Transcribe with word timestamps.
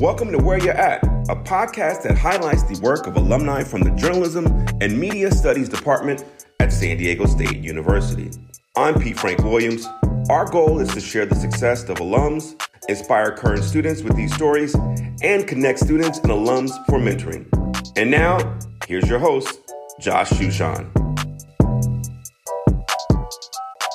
Welcome 0.00 0.30
to 0.30 0.38
Where 0.38 0.60
You're 0.60 0.74
At, 0.74 1.02
a 1.28 1.34
podcast 1.34 2.04
that 2.04 2.16
highlights 2.16 2.62
the 2.62 2.78
work 2.80 3.08
of 3.08 3.16
alumni 3.16 3.64
from 3.64 3.80
the 3.80 3.90
Journalism 3.90 4.46
and 4.80 4.96
Media 4.96 5.28
Studies 5.32 5.68
Department 5.68 6.24
at 6.60 6.72
San 6.72 6.98
Diego 6.98 7.26
State 7.26 7.56
University. 7.56 8.30
I'm 8.76 9.00
Pete 9.00 9.18
Frank 9.18 9.42
Williams. 9.42 9.88
Our 10.30 10.48
goal 10.48 10.78
is 10.78 10.88
to 10.94 11.00
share 11.00 11.26
the 11.26 11.34
success 11.34 11.82
of 11.88 11.96
alums, 11.96 12.62
inspire 12.88 13.32
current 13.32 13.64
students 13.64 14.02
with 14.02 14.14
these 14.14 14.32
stories, 14.32 14.72
and 15.20 15.48
connect 15.48 15.80
students 15.80 16.18
and 16.18 16.30
alums 16.30 16.70
for 16.86 17.00
mentoring. 17.00 17.48
And 17.96 18.08
now, 18.08 18.56
here's 18.86 19.08
your 19.08 19.18
host, 19.18 19.58
Josh 19.98 20.30
Suchon. 20.30 20.94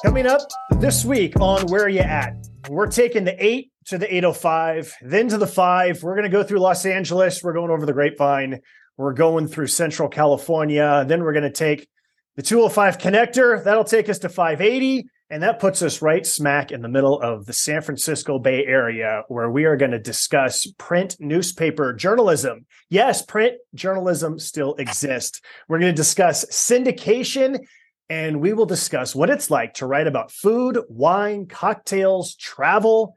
Coming 0.03 0.27
up 0.27 0.41
this 0.81 1.05
week 1.05 1.39
on 1.39 1.65
Where 1.67 1.87
You 1.87 2.01
At, 2.01 2.35
we're 2.67 2.87
taking 2.87 3.23
the 3.23 3.41
eight 3.41 3.72
to 3.87 3.97
the 3.97 4.13
805, 4.13 4.93
then 5.01 5.29
to 5.29 5.37
the 5.37 5.47
five. 5.47 6.01
We're 6.03 6.15
going 6.15 6.29
to 6.29 6.29
go 6.29 6.43
through 6.43 6.59
Los 6.59 6.85
Angeles. 6.85 7.43
We're 7.43 7.53
going 7.53 7.71
over 7.71 7.85
the 7.85 7.93
Grapevine. 7.93 8.61
We're 8.97 9.13
going 9.13 9.47
through 9.47 9.67
Central 9.67 10.09
California. 10.09 11.05
Then 11.07 11.23
we're 11.23 11.33
going 11.33 11.43
to 11.43 11.51
take 11.51 11.87
the 12.35 12.41
205 12.41 12.97
connector. 12.97 13.63
That'll 13.63 13.83
take 13.83 14.09
us 14.09 14.19
to 14.19 14.29
580. 14.29 15.07
And 15.29 15.41
that 15.41 15.59
puts 15.59 15.81
us 15.81 16.01
right 16.01 16.25
smack 16.25 16.71
in 16.71 16.81
the 16.81 16.89
middle 16.89 17.19
of 17.19 17.45
the 17.45 17.53
San 17.53 17.81
Francisco 17.81 18.37
Bay 18.37 18.65
Area, 18.65 19.23
where 19.29 19.49
we 19.49 19.65
are 19.65 19.75
going 19.75 19.91
to 19.91 19.99
discuss 19.99 20.67
print 20.77 21.15
newspaper 21.19 21.93
journalism. 21.93 22.67
Yes, 22.89 23.23
print 23.23 23.55
journalism 23.73 24.37
still 24.37 24.75
exists. 24.75 25.41
We're 25.67 25.79
going 25.79 25.91
to 25.91 25.95
discuss 25.95 26.45
syndication 26.45 27.65
and 28.09 28.41
we 28.41 28.53
will 28.53 28.65
discuss 28.65 29.15
what 29.15 29.31
it's 29.31 29.49
like 29.49 29.75
to 29.75 29.87
write 29.87 30.05
about 30.05 30.31
food, 30.31 30.77
wine, 30.87 31.47
cocktails, 31.47 32.35
travel. 32.35 33.15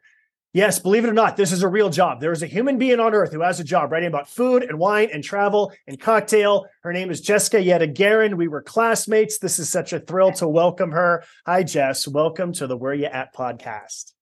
Yes, 0.56 0.78
believe 0.78 1.04
it 1.04 1.10
or 1.10 1.12
not, 1.12 1.36
this 1.36 1.52
is 1.52 1.62
a 1.62 1.68
real 1.68 1.90
job. 1.90 2.18
There 2.18 2.32
is 2.32 2.42
a 2.42 2.46
human 2.46 2.78
being 2.78 2.98
on 2.98 3.12
earth 3.12 3.30
who 3.30 3.42
has 3.42 3.60
a 3.60 3.64
job 3.64 3.92
writing 3.92 4.06
about 4.06 4.26
food 4.26 4.62
and 4.62 4.78
wine 4.78 5.10
and 5.12 5.22
travel 5.22 5.70
and 5.86 6.00
cocktail. 6.00 6.64
Her 6.80 6.94
name 6.94 7.10
is 7.10 7.20
Jessica 7.20 7.58
Yadegaran. 7.58 8.38
We 8.38 8.48
were 8.48 8.62
classmates. 8.62 9.36
This 9.36 9.58
is 9.58 9.68
such 9.68 9.92
a 9.92 10.00
thrill 10.00 10.32
to 10.32 10.48
welcome 10.48 10.92
her. 10.92 11.24
Hi, 11.44 11.62
Jess. 11.62 12.08
Welcome 12.08 12.54
to 12.54 12.66
the 12.66 12.74
Where 12.74 12.94
You 12.94 13.04
At 13.04 13.34
podcast. 13.34 14.12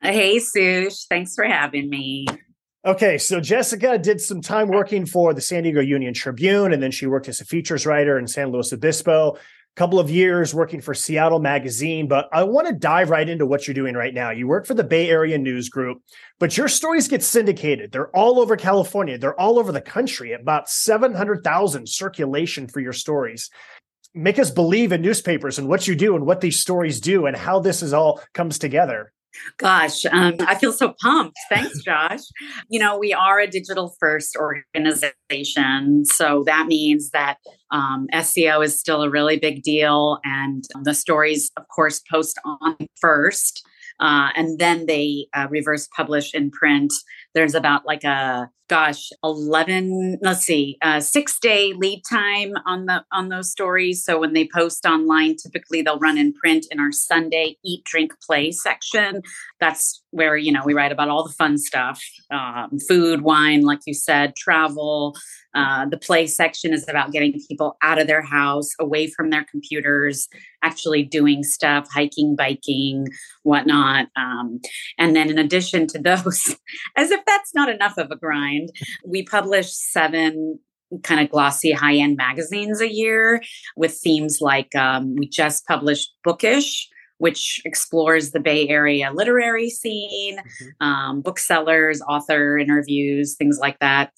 Hey, 0.00 0.38
Sush. 0.38 1.04
Thanks 1.10 1.34
for 1.34 1.44
having 1.44 1.90
me. 1.90 2.24
Okay, 2.86 3.18
so 3.18 3.38
Jessica 3.38 3.98
did 3.98 4.18
some 4.18 4.40
time 4.40 4.68
working 4.68 5.04
for 5.04 5.34
the 5.34 5.42
San 5.42 5.64
Diego 5.64 5.82
Union 5.82 6.14
Tribune, 6.14 6.72
and 6.72 6.82
then 6.82 6.90
she 6.90 7.06
worked 7.06 7.28
as 7.28 7.42
a 7.42 7.44
features 7.44 7.84
writer 7.84 8.18
in 8.18 8.26
San 8.26 8.50
Luis 8.50 8.72
Obispo 8.72 9.36
couple 9.76 10.00
of 10.00 10.10
years 10.10 10.54
working 10.54 10.80
for 10.80 10.94
Seattle 10.94 11.38
Magazine, 11.38 12.08
but 12.08 12.28
I 12.32 12.44
want 12.44 12.66
to 12.66 12.72
dive 12.72 13.10
right 13.10 13.28
into 13.28 13.46
what 13.46 13.66
you're 13.66 13.74
doing 13.74 13.94
right 13.94 14.14
now. 14.14 14.30
You 14.30 14.48
work 14.48 14.66
for 14.66 14.72
the 14.72 14.82
Bay 14.82 15.10
Area 15.10 15.36
News 15.36 15.68
Group, 15.68 16.02
but 16.38 16.56
your 16.56 16.66
stories 16.66 17.08
get 17.08 17.22
syndicated. 17.22 17.92
They're 17.92 18.14
all 18.16 18.40
over 18.40 18.56
California, 18.56 19.18
they're 19.18 19.38
all 19.38 19.58
over 19.58 19.72
the 19.72 19.82
country, 19.82 20.32
about 20.32 20.70
700,000 20.70 21.86
circulation 21.88 22.68
for 22.68 22.80
your 22.80 22.94
stories. 22.94 23.50
Make 24.14 24.38
us 24.38 24.50
believe 24.50 24.92
in 24.92 25.02
newspapers 25.02 25.58
and 25.58 25.68
what 25.68 25.86
you 25.86 25.94
do 25.94 26.16
and 26.16 26.24
what 26.24 26.40
these 26.40 26.58
stories 26.58 26.98
do 27.00 27.26
and 27.26 27.36
how 27.36 27.60
this 27.60 27.82
is 27.82 27.92
all 27.92 28.22
comes 28.32 28.58
together. 28.58 29.12
Gosh, 29.58 30.04
um, 30.06 30.36
I 30.40 30.54
feel 30.54 30.72
so 30.72 30.94
pumped. 31.00 31.38
Thanks, 31.48 31.82
Josh. 31.82 32.20
you 32.68 32.78
know, 32.78 32.98
we 32.98 33.12
are 33.12 33.40
a 33.40 33.46
digital 33.46 33.94
first 33.98 34.36
organization. 34.36 36.04
So 36.04 36.44
that 36.46 36.66
means 36.66 37.10
that 37.10 37.38
um, 37.70 38.06
SEO 38.12 38.64
is 38.64 38.78
still 38.78 39.02
a 39.02 39.10
really 39.10 39.38
big 39.38 39.62
deal. 39.62 40.18
And 40.24 40.64
the 40.82 40.94
stories, 40.94 41.50
of 41.56 41.64
course, 41.74 42.00
post 42.10 42.38
on 42.44 42.76
first. 43.00 43.62
Uh, 43.98 44.28
and 44.36 44.58
then 44.58 44.86
they 44.86 45.26
uh, 45.34 45.46
reverse 45.50 45.88
publish 45.96 46.34
in 46.34 46.50
print. 46.50 46.92
There's 47.36 47.54
about 47.54 47.84
like 47.84 48.02
a 48.02 48.50
gosh 48.68 49.10
11 49.22 50.18
let's 50.22 50.40
see 50.40 50.76
uh, 50.82 50.98
six 50.98 51.38
day 51.38 51.72
lead 51.74 52.02
time 52.08 52.54
on 52.66 52.86
the 52.86 53.04
on 53.12 53.28
those 53.28 53.50
stories. 53.50 54.02
So 54.04 54.18
when 54.18 54.32
they 54.32 54.48
post 54.52 54.84
online 54.86 55.36
typically 55.36 55.82
they'll 55.82 55.98
run 55.98 56.18
in 56.18 56.32
print 56.32 56.66
in 56.70 56.80
our 56.80 56.92
sunday 56.92 57.56
eat 57.64 57.84
drink 57.84 58.12
play 58.26 58.50
section. 58.50 59.22
That's 59.60 60.02
where 60.10 60.36
you 60.36 60.50
know 60.50 60.62
we 60.64 60.74
write 60.74 60.92
about 60.92 61.08
all 61.08 61.24
the 61.24 61.32
fun 61.34 61.58
stuff 61.58 62.02
um, 62.30 62.78
food 62.88 63.20
wine 63.20 63.62
like 63.62 63.80
you 63.86 63.94
said 63.94 64.34
travel. 64.34 65.14
Uh, 65.54 65.86
the 65.86 65.96
play 65.96 66.26
section 66.26 66.74
is 66.74 66.86
about 66.86 67.12
getting 67.12 67.40
people 67.48 67.78
out 67.82 67.98
of 67.98 68.06
their 68.06 68.20
house 68.20 68.70
away 68.78 69.06
from 69.06 69.30
their 69.30 69.44
computers 69.50 70.28
actually 70.62 71.02
doing 71.02 71.42
stuff 71.42 71.88
hiking 71.90 72.36
biking 72.36 73.06
whatnot 73.42 74.08
um, 74.16 74.60
and 74.98 75.14
then 75.14 75.30
in 75.30 75.38
addition 75.38 75.86
to 75.86 75.98
those 75.98 76.56
as 76.96 77.10
if 77.10 77.24
that's 77.26 77.54
not 77.54 77.68
enough 77.68 77.98
of 77.98 78.10
a 78.10 78.16
grind. 78.16 78.70
We 79.04 79.24
publish 79.24 79.72
seven 79.72 80.58
kind 81.02 81.20
of 81.20 81.30
glossy 81.30 81.72
high 81.72 81.96
end 81.96 82.16
magazines 82.16 82.80
a 82.80 82.92
year 82.92 83.42
with 83.76 83.92
themes 83.92 84.38
like 84.40 84.74
um, 84.74 85.16
we 85.16 85.28
just 85.28 85.66
published 85.66 86.14
Bookish, 86.24 86.88
which 87.18 87.60
explores 87.64 88.30
the 88.30 88.40
Bay 88.40 88.68
Area 88.68 89.10
literary 89.12 89.70
scene, 89.70 90.38
mm-hmm. 90.38 90.86
um, 90.86 91.20
booksellers, 91.22 92.00
author 92.02 92.58
interviews, 92.58 93.34
things 93.36 93.58
like 93.58 93.78
that. 93.80 94.12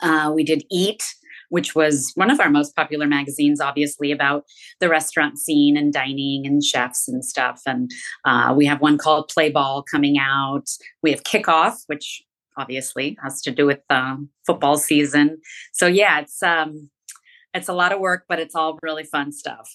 Uh, 0.00 0.30
we 0.32 0.44
did 0.44 0.62
Eat, 0.70 1.02
which 1.48 1.74
was 1.74 2.12
one 2.14 2.30
of 2.30 2.38
our 2.40 2.50
most 2.50 2.76
popular 2.76 3.06
magazines, 3.06 3.60
obviously 3.60 4.12
about 4.12 4.44
the 4.80 4.88
restaurant 4.88 5.38
scene 5.38 5.76
and 5.76 5.92
dining 5.92 6.46
and 6.46 6.62
chefs 6.62 7.08
and 7.08 7.24
stuff. 7.24 7.62
And 7.66 7.90
uh, 8.24 8.54
we 8.56 8.66
have 8.66 8.80
one 8.80 8.98
called 8.98 9.28
Play 9.28 9.50
Ball 9.50 9.82
coming 9.82 10.18
out. 10.18 10.68
We 11.02 11.10
have 11.10 11.24
Kickoff, 11.24 11.82
which 11.86 12.22
obviously 12.58 13.16
has 13.22 13.40
to 13.42 13.50
do 13.50 13.66
with 13.66 13.80
um, 13.88 14.28
football 14.46 14.76
season. 14.76 15.40
So 15.72 15.86
yeah, 15.86 16.20
it's 16.20 16.42
um, 16.42 16.90
it's 17.54 17.68
a 17.68 17.72
lot 17.72 17.92
of 17.92 18.00
work, 18.00 18.24
but 18.28 18.38
it's 18.38 18.54
all 18.54 18.78
really 18.82 19.04
fun 19.04 19.32
stuff. 19.32 19.72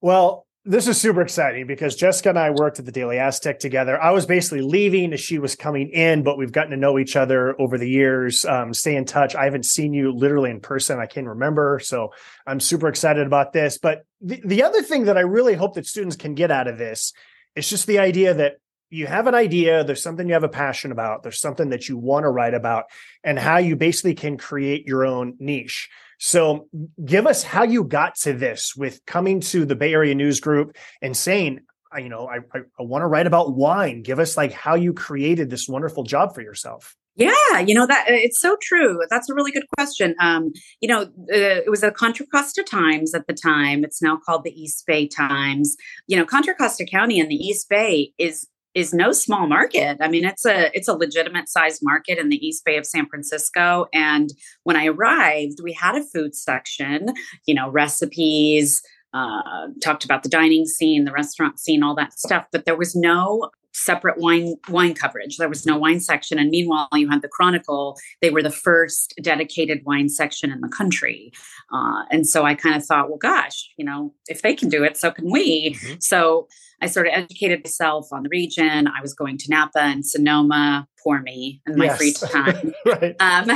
Well, 0.00 0.46
this 0.64 0.86
is 0.86 1.00
super 1.00 1.22
exciting 1.22 1.66
because 1.66 1.96
Jessica 1.96 2.28
and 2.28 2.38
I 2.38 2.50
worked 2.50 2.78
at 2.78 2.84
the 2.84 2.92
Daily 2.92 3.18
Aztec 3.18 3.58
together. 3.58 4.00
I 4.00 4.10
was 4.10 4.26
basically 4.26 4.60
leaving 4.60 5.14
as 5.14 5.20
she 5.20 5.38
was 5.38 5.56
coming 5.56 5.88
in, 5.88 6.22
but 6.22 6.36
we've 6.36 6.52
gotten 6.52 6.72
to 6.72 6.76
know 6.76 6.98
each 6.98 7.16
other 7.16 7.58
over 7.58 7.78
the 7.78 7.88
years, 7.88 8.44
um, 8.44 8.74
stay 8.74 8.94
in 8.94 9.06
touch. 9.06 9.34
I 9.34 9.44
haven't 9.44 9.64
seen 9.64 9.94
you 9.94 10.12
literally 10.12 10.50
in 10.50 10.60
person. 10.60 10.98
I 10.98 11.06
can't 11.06 11.26
remember. 11.26 11.80
So 11.82 12.12
I'm 12.46 12.60
super 12.60 12.88
excited 12.88 13.26
about 13.26 13.54
this. 13.54 13.78
But 13.78 14.04
the, 14.20 14.42
the 14.44 14.62
other 14.62 14.82
thing 14.82 15.04
that 15.04 15.16
I 15.16 15.22
really 15.22 15.54
hope 15.54 15.74
that 15.74 15.86
students 15.86 16.16
can 16.16 16.34
get 16.34 16.50
out 16.50 16.68
of 16.68 16.76
this 16.76 17.14
is 17.56 17.70
just 17.70 17.86
the 17.86 17.98
idea 17.98 18.34
that 18.34 18.56
you 18.90 19.06
have 19.06 19.26
an 19.26 19.34
idea, 19.34 19.84
there's 19.84 20.02
something 20.02 20.26
you 20.26 20.34
have 20.34 20.44
a 20.44 20.48
passion 20.48 20.92
about, 20.92 21.22
there's 21.22 21.40
something 21.40 21.70
that 21.70 21.88
you 21.88 21.96
want 21.96 22.24
to 22.24 22.30
write 22.30 22.54
about, 22.54 22.84
and 23.22 23.38
how 23.38 23.58
you 23.58 23.76
basically 23.76 24.14
can 24.14 24.36
create 24.36 24.86
your 24.86 25.04
own 25.04 25.34
niche. 25.38 25.88
So, 26.18 26.68
give 27.04 27.26
us 27.26 27.42
how 27.44 27.62
you 27.62 27.84
got 27.84 28.16
to 28.22 28.32
this 28.32 28.74
with 28.76 29.04
coming 29.06 29.40
to 29.40 29.64
the 29.64 29.76
Bay 29.76 29.92
Area 29.92 30.14
News 30.14 30.40
Group 30.40 30.76
and 31.00 31.16
saying, 31.16 31.60
you 31.96 32.08
know, 32.08 32.26
I, 32.26 32.38
I, 32.54 32.62
I 32.78 32.82
want 32.82 33.02
to 33.02 33.06
write 33.06 33.26
about 33.26 33.54
wine. 33.54 34.02
Give 34.02 34.18
us 34.18 34.36
like 34.36 34.52
how 34.52 34.74
you 34.74 34.92
created 34.92 35.48
this 35.48 35.68
wonderful 35.68 36.02
job 36.02 36.34
for 36.34 36.42
yourself. 36.42 36.96
Yeah, 37.18 37.58
you 37.58 37.74
know 37.74 37.84
that 37.84 38.04
it's 38.08 38.40
so 38.40 38.56
true. 38.62 39.00
That's 39.10 39.28
a 39.28 39.34
really 39.34 39.50
good 39.50 39.66
question. 39.76 40.14
Um, 40.20 40.52
you 40.80 40.88
know, 40.88 41.02
uh, 41.02 41.64
it 41.66 41.68
was 41.68 41.80
the 41.80 41.90
Contra 41.90 42.24
Costa 42.26 42.62
Times 42.62 43.12
at 43.12 43.26
the 43.26 43.34
time. 43.34 43.82
It's 43.82 44.00
now 44.00 44.20
called 44.24 44.44
the 44.44 44.52
East 44.52 44.84
Bay 44.86 45.08
Times. 45.08 45.76
You 46.06 46.16
know, 46.16 46.24
Contra 46.24 46.54
Costa 46.54 46.84
County 46.84 47.18
in 47.18 47.26
the 47.26 47.34
East 47.34 47.68
Bay 47.68 48.12
is 48.18 48.46
is 48.78 48.94
no 48.94 49.12
small 49.12 49.46
market. 49.48 49.98
I 50.00 50.08
mean, 50.08 50.24
it's 50.24 50.46
a 50.46 50.70
it's 50.76 50.88
a 50.88 50.94
legitimate 50.94 51.48
sized 51.48 51.80
market 51.82 52.18
in 52.18 52.28
the 52.28 52.46
East 52.46 52.64
Bay 52.64 52.76
of 52.76 52.86
San 52.86 53.06
Francisco. 53.08 53.86
And 53.92 54.32
when 54.62 54.76
I 54.76 54.86
arrived, 54.86 55.58
we 55.62 55.72
had 55.72 55.96
a 55.96 56.04
food 56.04 56.34
section, 56.34 57.08
you 57.46 57.54
know, 57.54 57.68
recipes, 57.68 58.80
uh, 59.12 59.68
talked 59.82 60.04
about 60.04 60.22
the 60.22 60.28
dining 60.28 60.66
scene, 60.66 61.04
the 61.04 61.12
restaurant 61.12 61.58
scene, 61.58 61.82
all 61.82 61.94
that 61.96 62.12
stuff. 62.12 62.46
But 62.52 62.66
there 62.66 62.76
was 62.76 62.94
no 62.94 63.50
separate 63.72 64.18
wine 64.18 64.56
wine 64.68 64.94
coverage. 64.94 65.36
There 65.36 65.48
was 65.48 65.66
no 65.66 65.76
wine 65.78 66.00
section, 66.00 66.38
and 66.38 66.50
meanwhile, 66.50 66.88
you 66.94 67.08
had 67.08 67.22
the 67.22 67.28
Chronicle. 67.28 67.96
They 68.20 68.30
were 68.30 68.42
the 68.42 68.50
first 68.50 69.14
dedicated 69.22 69.82
wine 69.84 70.08
section 70.08 70.50
in 70.50 70.60
the 70.60 70.68
country, 70.68 71.32
uh, 71.72 72.04
and 72.10 72.26
so 72.26 72.44
I 72.44 72.54
kind 72.54 72.76
of 72.76 72.84
thought, 72.84 73.08
well, 73.08 73.18
gosh, 73.18 73.70
you 73.76 73.84
know, 73.84 74.14
if 74.26 74.42
they 74.42 74.54
can 74.54 74.68
do 74.68 74.84
it, 74.84 74.96
so 74.96 75.10
can 75.10 75.30
we. 75.30 75.74
Mm-hmm. 75.74 75.94
So 76.00 76.48
I 76.80 76.86
sort 76.86 77.06
of 77.08 77.12
educated 77.14 77.64
myself 77.64 78.08
on 78.12 78.22
the 78.22 78.28
region. 78.28 78.86
I 78.86 79.00
was 79.02 79.12
going 79.12 79.36
to 79.38 79.50
Napa 79.50 79.80
and 79.80 80.06
Sonoma. 80.06 80.86
Poor 81.02 81.20
me 81.20 81.60
in 81.66 81.76
my 81.76 81.86
yes. 81.86 81.96
free 81.98 82.12
time. 82.12 82.72
right. 82.86 83.16
Um, 83.18 83.50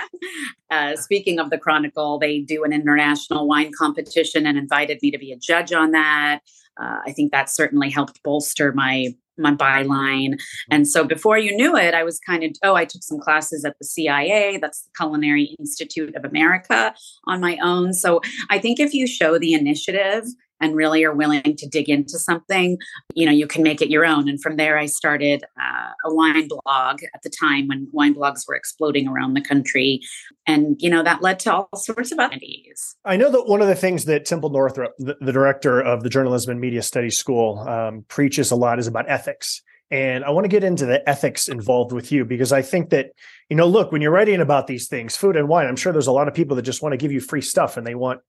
uh, 0.70 0.96
speaking 0.96 1.40
of 1.40 1.50
the 1.50 1.58
Chronicle, 1.58 2.18
they 2.18 2.40
do 2.40 2.62
an 2.64 2.72
international 2.72 3.48
wine 3.48 3.72
competition 3.76 4.46
and 4.46 4.56
invited 4.56 4.98
me 5.02 5.10
to 5.10 5.18
be 5.18 5.32
a 5.32 5.36
judge 5.36 5.72
on 5.72 5.90
that. 5.92 6.40
Uh, 6.80 6.98
I 7.04 7.12
think 7.12 7.32
that 7.32 7.50
certainly 7.50 7.90
helped 7.90 8.22
bolster 8.22 8.72
my 8.72 9.14
my 9.38 9.54
byline. 9.54 10.40
And 10.70 10.86
so 10.88 11.04
before 11.04 11.38
you 11.38 11.54
knew 11.54 11.76
it, 11.76 11.94
I 11.94 12.04
was 12.04 12.18
kind 12.20 12.44
of, 12.44 12.52
oh, 12.62 12.74
I 12.74 12.84
took 12.84 13.02
some 13.02 13.18
classes 13.18 13.64
at 13.64 13.76
the 13.78 13.86
CIA, 13.86 14.58
that's 14.58 14.82
the 14.82 14.90
Culinary 14.96 15.56
Institute 15.58 16.14
of 16.14 16.24
America, 16.24 16.94
on 17.26 17.40
my 17.40 17.58
own. 17.62 17.92
So 17.92 18.20
I 18.50 18.58
think 18.58 18.78
if 18.78 18.92
you 18.94 19.06
show 19.06 19.38
the 19.38 19.54
initiative 19.54 20.24
and 20.62 20.76
really 20.76 21.04
are 21.04 21.14
willing 21.14 21.56
to 21.56 21.68
dig 21.68 21.88
into 21.90 22.18
something, 22.18 22.78
you 23.14 23.26
know, 23.26 23.32
you 23.32 23.46
can 23.46 23.62
make 23.62 23.82
it 23.82 23.90
your 23.90 24.06
own. 24.06 24.28
And 24.28 24.40
from 24.40 24.56
there, 24.56 24.78
I 24.78 24.86
started 24.86 25.44
uh, 25.60 25.90
a 26.04 26.14
wine 26.14 26.48
blog 26.48 27.02
at 27.14 27.22
the 27.22 27.30
time 27.30 27.66
when 27.66 27.88
wine 27.92 28.14
blogs 28.14 28.48
were 28.48 28.54
exploding 28.54 29.08
around 29.08 29.34
the 29.34 29.40
country. 29.42 30.00
And, 30.46 30.76
you 30.80 30.88
know, 30.88 31.02
that 31.02 31.20
led 31.20 31.40
to 31.40 31.52
all 31.52 31.68
sorts 31.76 32.12
of 32.12 32.18
entities. 32.18 32.96
I 33.04 33.16
know 33.16 33.30
that 33.30 33.46
one 33.46 33.60
of 33.60 33.68
the 33.68 33.74
things 33.74 34.04
that 34.06 34.24
Temple 34.24 34.50
Northup, 34.50 34.92
the, 34.98 35.16
the 35.20 35.32
director 35.32 35.80
of 35.80 36.02
the 36.02 36.08
Journalism 36.08 36.52
and 36.52 36.60
Media 36.60 36.82
Studies 36.82 37.18
School, 37.18 37.58
um, 37.58 38.04
preaches 38.08 38.50
a 38.52 38.56
lot 38.56 38.78
is 38.78 38.86
about 38.86 39.10
ethics. 39.10 39.62
And 39.90 40.24
I 40.24 40.30
want 40.30 40.44
to 40.44 40.48
get 40.48 40.64
into 40.64 40.86
the 40.86 41.06
ethics 41.06 41.48
involved 41.48 41.92
with 41.92 42.10
you 42.10 42.24
because 42.24 42.50
I 42.50 42.62
think 42.62 42.88
that, 42.90 43.10
you 43.50 43.56
know, 43.56 43.66
look, 43.66 43.92
when 43.92 44.00
you're 44.00 44.10
writing 44.10 44.40
about 44.40 44.66
these 44.66 44.88
things, 44.88 45.18
food 45.18 45.36
and 45.36 45.48
wine, 45.48 45.66
I'm 45.66 45.76
sure 45.76 45.92
there's 45.92 46.06
a 46.06 46.12
lot 46.12 46.28
of 46.28 46.34
people 46.34 46.56
that 46.56 46.62
just 46.62 46.82
want 46.82 46.94
to 46.94 46.96
give 46.96 47.12
you 47.12 47.20
free 47.20 47.42
stuff 47.42 47.76
and 47.76 47.86
they 47.86 47.94
want 47.94 48.20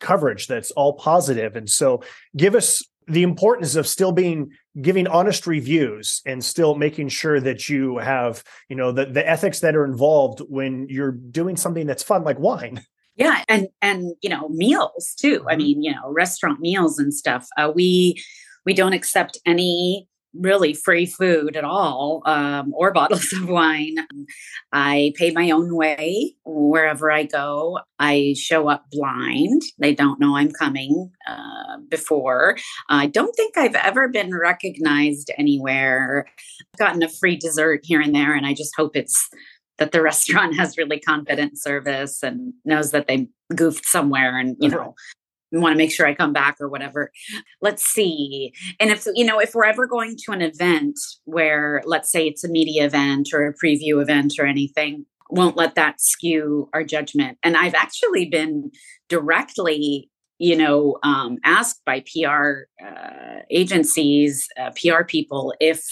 coverage 0.00 0.46
that's 0.46 0.70
all 0.72 0.94
positive. 0.94 1.56
And 1.56 1.68
so 1.68 2.02
give 2.36 2.54
us 2.54 2.82
the 3.06 3.22
importance 3.22 3.74
of 3.74 3.86
still 3.86 4.12
being 4.12 4.50
giving 4.80 5.06
honest 5.06 5.46
reviews 5.46 6.20
and 6.26 6.44
still 6.44 6.74
making 6.74 7.08
sure 7.08 7.40
that 7.40 7.68
you 7.68 7.98
have, 7.98 8.44
you 8.68 8.76
know, 8.76 8.92
the, 8.92 9.06
the 9.06 9.28
ethics 9.28 9.60
that 9.60 9.74
are 9.74 9.84
involved 9.84 10.40
when 10.40 10.86
you're 10.88 11.12
doing 11.12 11.56
something 11.56 11.86
that's 11.86 12.02
fun 12.02 12.22
like 12.22 12.38
wine. 12.38 12.82
Yeah, 13.16 13.42
and 13.48 13.66
and 13.82 14.14
you 14.22 14.30
know 14.30 14.48
meals 14.48 15.14
too. 15.18 15.44
I 15.48 15.54
mm-hmm. 15.54 15.58
mean, 15.58 15.82
you 15.82 15.92
know, 15.92 16.12
restaurant 16.12 16.60
meals 16.60 17.00
and 17.00 17.12
stuff. 17.12 17.48
Uh, 17.56 17.72
we 17.74 18.22
we 18.64 18.74
don't 18.74 18.92
accept 18.92 19.38
any 19.44 20.06
really 20.34 20.74
free 20.74 21.06
food 21.06 21.56
at 21.56 21.64
all 21.64 22.22
um, 22.26 22.72
or 22.74 22.92
bottles 22.92 23.32
of 23.32 23.48
wine. 23.48 23.96
I 24.72 25.12
pay 25.16 25.30
my 25.30 25.50
own 25.50 25.74
way 25.74 26.34
wherever 26.44 27.10
I 27.10 27.24
go. 27.24 27.80
I 27.98 28.34
show 28.38 28.68
up 28.68 28.84
blind. 28.90 29.62
They 29.78 29.94
don't 29.94 30.20
know 30.20 30.36
I'm 30.36 30.50
coming 30.50 31.10
uh, 31.28 31.78
before. 31.88 32.56
I 32.88 33.06
don't 33.06 33.34
think 33.34 33.56
I've 33.56 33.74
ever 33.74 34.08
been 34.08 34.36
recognized 34.36 35.30
anywhere. 35.38 36.26
I've 36.74 36.78
gotten 36.78 37.02
a 37.02 37.08
free 37.08 37.36
dessert 37.36 37.80
here 37.84 38.00
and 38.00 38.14
there, 38.14 38.34
and 38.34 38.46
I 38.46 38.54
just 38.54 38.74
hope 38.76 38.96
it's 38.96 39.28
that 39.78 39.92
the 39.92 40.02
restaurant 40.02 40.56
has 40.56 40.76
really 40.76 41.00
confident 41.00 41.58
service 41.58 42.22
and 42.22 42.52
knows 42.64 42.90
that 42.90 43.08
they 43.08 43.28
goofed 43.54 43.86
somewhere 43.86 44.38
and 44.38 44.56
you 44.60 44.68
know 44.68 44.94
want 45.52 45.72
to 45.72 45.78
make 45.78 45.90
sure 45.90 46.06
I 46.06 46.14
come 46.14 46.32
back 46.32 46.56
or 46.60 46.68
whatever. 46.68 47.10
Let's 47.60 47.84
see. 47.84 48.52
And 48.78 48.90
if, 48.90 49.06
you 49.14 49.24
know, 49.24 49.40
if 49.40 49.54
we're 49.54 49.64
ever 49.64 49.86
going 49.86 50.16
to 50.24 50.32
an 50.32 50.42
event 50.42 50.98
where, 51.24 51.82
let's 51.86 52.10
say 52.10 52.26
it's 52.26 52.44
a 52.44 52.48
media 52.48 52.84
event 52.84 53.28
or 53.32 53.46
a 53.46 53.54
preview 53.54 54.00
event 54.02 54.34
or 54.38 54.46
anything, 54.46 55.06
won't 55.30 55.56
let 55.56 55.74
that 55.74 56.00
skew 56.00 56.68
our 56.72 56.84
judgment. 56.84 57.38
And 57.42 57.56
I've 57.56 57.74
actually 57.74 58.26
been 58.26 58.70
directly, 59.08 60.10
you 60.38 60.56
know, 60.56 60.98
um, 61.02 61.38
asked 61.44 61.82
by 61.84 62.00
PR 62.00 62.68
uh, 62.84 63.40
agencies, 63.50 64.46
uh, 64.58 64.70
PR 64.70 65.04
people, 65.04 65.54
if, 65.60 65.82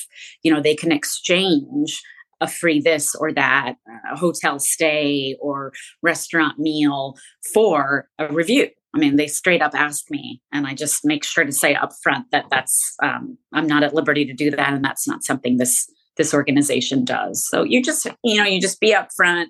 you 0.42 0.52
know, 0.52 0.60
they 0.60 0.74
can 0.74 0.92
exchange 0.92 2.02
a 2.40 2.48
free 2.48 2.80
this 2.80 3.14
or 3.14 3.32
that, 3.32 3.76
a 4.10 4.16
hotel 4.16 4.58
stay 4.58 5.36
or 5.40 5.72
restaurant 6.02 6.58
meal 6.58 7.16
for 7.54 8.08
a 8.18 8.32
review. 8.32 8.68
I 8.96 8.98
mean, 8.98 9.16
they 9.16 9.26
straight 9.26 9.60
up 9.60 9.72
ask 9.74 10.10
me, 10.10 10.40
and 10.52 10.66
I 10.66 10.72
just 10.72 11.04
make 11.04 11.22
sure 11.22 11.44
to 11.44 11.52
say 11.52 11.74
up 11.74 11.92
front 12.02 12.30
that 12.32 12.46
that's 12.50 12.96
um, 13.02 13.36
I'm 13.52 13.66
not 13.66 13.82
at 13.82 13.92
liberty 13.92 14.24
to 14.24 14.32
do 14.32 14.50
that, 14.50 14.72
and 14.72 14.82
that's 14.82 15.06
not 15.06 15.22
something 15.22 15.58
this 15.58 15.86
this 16.16 16.32
organization 16.32 17.04
does. 17.04 17.46
So 17.46 17.62
you 17.62 17.82
just 17.82 18.06
you 18.24 18.38
know 18.38 18.44
you 18.44 18.58
just 18.58 18.80
be 18.80 18.94
upfront, 18.94 19.48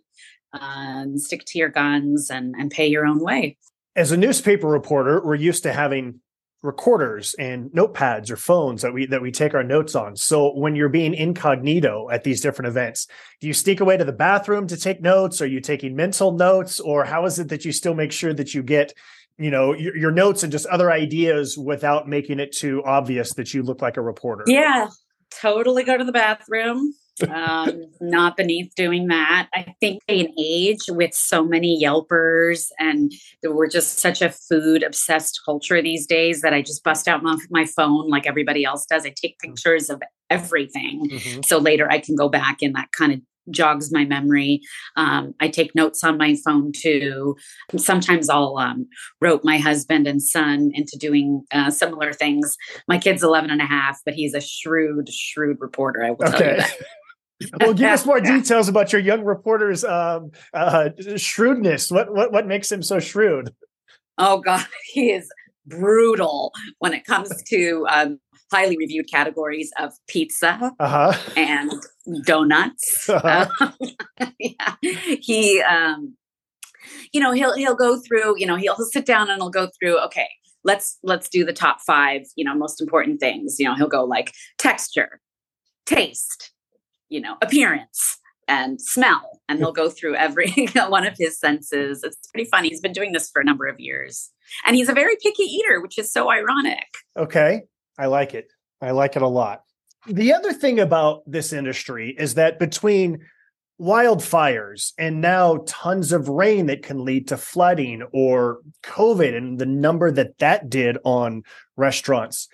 uh, 0.52 0.58
and 0.60 1.20
stick 1.20 1.44
to 1.46 1.58
your 1.60 1.68
guns, 1.68 2.28
and 2.28 2.56
and 2.58 2.72
pay 2.72 2.88
your 2.88 3.06
own 3.06 3.20
way. 3.20 3.56
As 3.94 4.10
a 4.10 4.16
newspaper 4.16 4.66
reporter, 4.66 5.24
we're 5.24 5.36
used 5.36 5.62
to 5.62 5.72
having 5.72 6.18
recorders 6.60 7.34
and 7.38 7.70
notepads 7.70 8.30
or 8.30 8.36
phones 8.36 8.82
that 8.82 8.92
we 8.92 9.06
that 9.06 9.22
we 9.22 9.30
take 9.30 9.54
our 9.54 9.62
notes 9.62 9.94
on. 9.94 10.16
So 10.16 10.52
when 10.56 10.74
you're 10.74 10.88
being 10.88 11.14
incognito 11.14 12.10
at 12.10 12.24
these 12.24 12.40
different 12.40 12.66
events, 12.66 13.06
do 13.40 13.46
you 13.46 13.54
sneak 13.54 13.78
away 13.78 13.96
to 13.96 14.04
the 14.04 14.12
bathroom 14.12 14.66
to 14.66 14.76
take 14.76 15.00
notes? 15.00 15.40
Are 15.40 15.46
you 15.46 15.60
taking 15.60 15.94
mental 15.94 16.32
notes, 16.32 16.80
or 16.80 17.04
how 17.04 17.26
is 17.26 17.38
it 17.38 17.48
that 17.50 17.64
you 17.64 17.70
still 17.70 17.94
make 17.94 18.10
sure 18.10 18.34
that 18.34 18.54
you 18.54 18.64
get 18.64 18.92
you 19.38 19.50
know 19.50 19.74
your, 19.74 19.96
your, 19.96 20.10
notes 20.10 20.42
and 20.42 20.52
just 20.52 20.66
other 20.66 20.90
ideas 20.90 21.58
without 21.58 22.08
making 22.08 22.40
it 22.40 22.52
too 22.52 22.82
obvious 22.84 23.34
that 23.34 23.52
you 23.52 23.62
look 23.62 23.82
like 23.82 23.96
a 23.96 24.00
reporter 24.00 24.44
yeah 24.46 24.88
totally 25.30 25.82
go 25.82 25.96
to 25.96 26.04
the 26.04 26.12
bathroom 26.12 26.92
um, 27.30 27.84
not 28.00 28.36
beneath 28.36 28.74
doing 28.74 29.08
that 29.08 29.48
i 29.54 29.74
think 29.80 30.02
in 30.08 30.32
age 30.38 30.80
with 30.88 31.14
so 31.14 31.44
many 31.44 31.82
yelpers 31.82 32.68
and 32.78 33.12
we're 33.42 33.68
just 33.68 33.98
such 33.98 34.20
a 34.20 34.30
food 34.30 34.82
obsessed 34.82 35.40
culture 35.44 35.80
these 35.80 36.06
days 36.06 36.42
that 36.42 36.52
i 36.52 36.60
just 36.60 36.84
bust 36.84 37.08
out 37.08 37.22
my, 37.22 37.36
my 37.50 37.64
phone 37.64 38.08
like 38.08 38.26
everybody 38.26 38.64
else 38.64 38.84
does 38.86 39.06
i 39.06 39.10
take 39.10 39.36
mm. 39.38 39.48
pictures 39.48 39.88
of 39.88 40.02
everything 40.28 41.08
mm-hmm. 41.10 41.40
so 41.42 41.58
later 41.58 41.90
i 41.90 41.98
can 41.98 42.16
go 42.16 42.28
back 42.28 42.58
and 42.60 42.74
that 42.74 42.90
kind 42.92 43.12
of 43.12 43.20
jogs 43.50 43.92
my 43.92 44.04
memory. 44.04 44.60
Um, 44.96 45.34
I 45.40 45.48
take 45.48 45.74
notes 45.74 46.02
on 46.04 46.18
my 46.18 46.36
phone 46.44 46.72
too. 46.72 47.36
Sometimes 47.76 48.28
I'll 48.28 48.58
um, 48.58 48.86
rope 49.20 49.44
my 49.44 49.58
husband 49.58 50.06
and 50.06 50.22
son 50.22 50.70
into 50.74 50.96
doing 50.98 51.44
uh, 51.52 51.70
similar 51.70 52.12
things. 52.12 52.56
My 52.88 52.98
kid's 52.98 53.22
11 53.22 53.50
and 53.50 53.60
a 53.60 53.66
half, 53.66 53.98
but 54.04 54.14
he's 54.14 54.34
a 54.34 54.40
shrewd, 54.40 55.08
shrewd 55.08 55.58
reporter. 55.60 56.04
I 56.04 56.10
will 56.10 56.28
okay. 56.28 56.38
tell 56.38 56.50
you 56.50 56.56
that. 56.56 56.76
well, 57.60 57.74
give 57.74 57.90
us 57.90 58.06
more 58.06 58.20
details 58.22 58.68
about 58.68 58.92
your 58.92 59.00
young 59.00 59.24
reporter's 59.24 59.84
um, 59.84 60.30
uh, 60.54 60.90
shrewdness. 61.16 61.90
What, 61.90 62.12
what 62.12 62.32
what 62.32 62.46
makes 62.46 62.70
him 62.70 62.82
so 62.82 62.98
shrewd? 62.98 63.54
Oh 64.18 64.38
God, 64.38 64.66
he 64.92 65.12
is 65.12 65.28
brutal 65.66 66.52
when 66.78 66.94
it 66.94 67.04
comes 67.04 67.42
to 67.42 67.86
um, 67.90 68.20
highly 68.52 68.76
reviewed 68.76 69.10
categories 69.10 69.72
of 69.78 69.92
pizza 70.08 70.72
uh-huh. 70.78 71.18
and 71.36 71.72
donuts. 72.24 73.08
Uh-huh. 73.16 73.46
Um, 73.60 74.32
yeah. 74.38 74.74
He, 75.20 75.60
um, 75.62 76.16
you 77.12 77.20
know, 77.20 77.32
he'll 77.32 77.54
he'll 77.54 77.74
go 77.74 77.98
through. 78.00 78.38
You 78.38 78.46
know, 78.46 78.56
he'll, 78.56 78.76
he'll 78.76 78.86
sit 78.86 79.06
down 79.06 79.30
and 79.30 79.40
he'll 79.40 79.50
go 79.50 79.68
through. 79.78 79.98
Okay, 80.06 80.28
let's 80.64 80.98
let's 81.02 81.28
do 81.28 81.44
the 81.44 81.52
top 81.52 81.78
five. 81.86 82.22
You 82.36 82.44
know, 82.44 82.54
most 82.54 82.80
important 82.80 83.20
things. 83.20 83.56
You 83.58 83.66
know, 83.66 83.74
he'll 83.74 83.88
go 83.88 84.04
like 84.04 84.32
texture, 84.58 85.20
taste, 85.86 86.52
you 87.08 87.20
know, 87.20 87.36
appearance 87.42 88.18
and 88.48 88.80
smell 88.80 89.40
and 89.48 89.58
he'll 89.58 89.72
go 89.72 89.88
through 89.88 90.14
every 90.14 90.52
one 90.88 91.06
of 91.06 91.14
his 91.18 91.38
senses 91.38 92.02
it's 92.02 92.28
pretty 92.28 92.48
funny 92.48 92.68
he's 92.68 92.80
been 92.80 92.92
doing 92.92 93.12
this 93.12 93.28
for 93.30 93.40
a 93.40 93.44
number 93.44 93.66
of 93.66 93.78
years 93.80 94.30
and 94.64 94.76
he's 94.76 94.88
a 94.88 94.92
very 94.92 95.16
picky 95.22 95.42
eater 95.42 95.80
which 95.80 95.98
is 95.98 96.12
so 96.12 96.30
ironic 96.30 96.86
okay 97.18 97.62
I 97.98 98.06
like 98.06 98.34
it. 98.34 98.52
I 98.80 98.90
like 98.90 99.16
it 99.16 99.22
a 99.22 99.28
lot. 99.28 99.62
The 100.06 100.34
other 100.34 100.52
thing 100.52 100.78
about 100.78 101.22
this 101.26 101.52
industry 101.52 102.14
is 102.16 102.34
that 102.34 102.58
between 102.58 103.20
wildfires 103.80 104.92
and 104.98 105.20
now 105.20 105.62
tons 105.66 106.12
of 106.12 106.28
rain 106.28 106.66
that 106.66 106.82
can 106.82 107.04
lead 107.04 107.28
to 107.28 107.36
flooding 107.36 108.02
or 108.12 108.60
COVID 108.82 109.36
and 109.36 109.58
the 109.58 109.66
number 109.66 110.10
that 110.10 110.38
that 110.38 110.70
did 110.70 110.96
on 111.04 111.42
restaurants, 111.76 112.48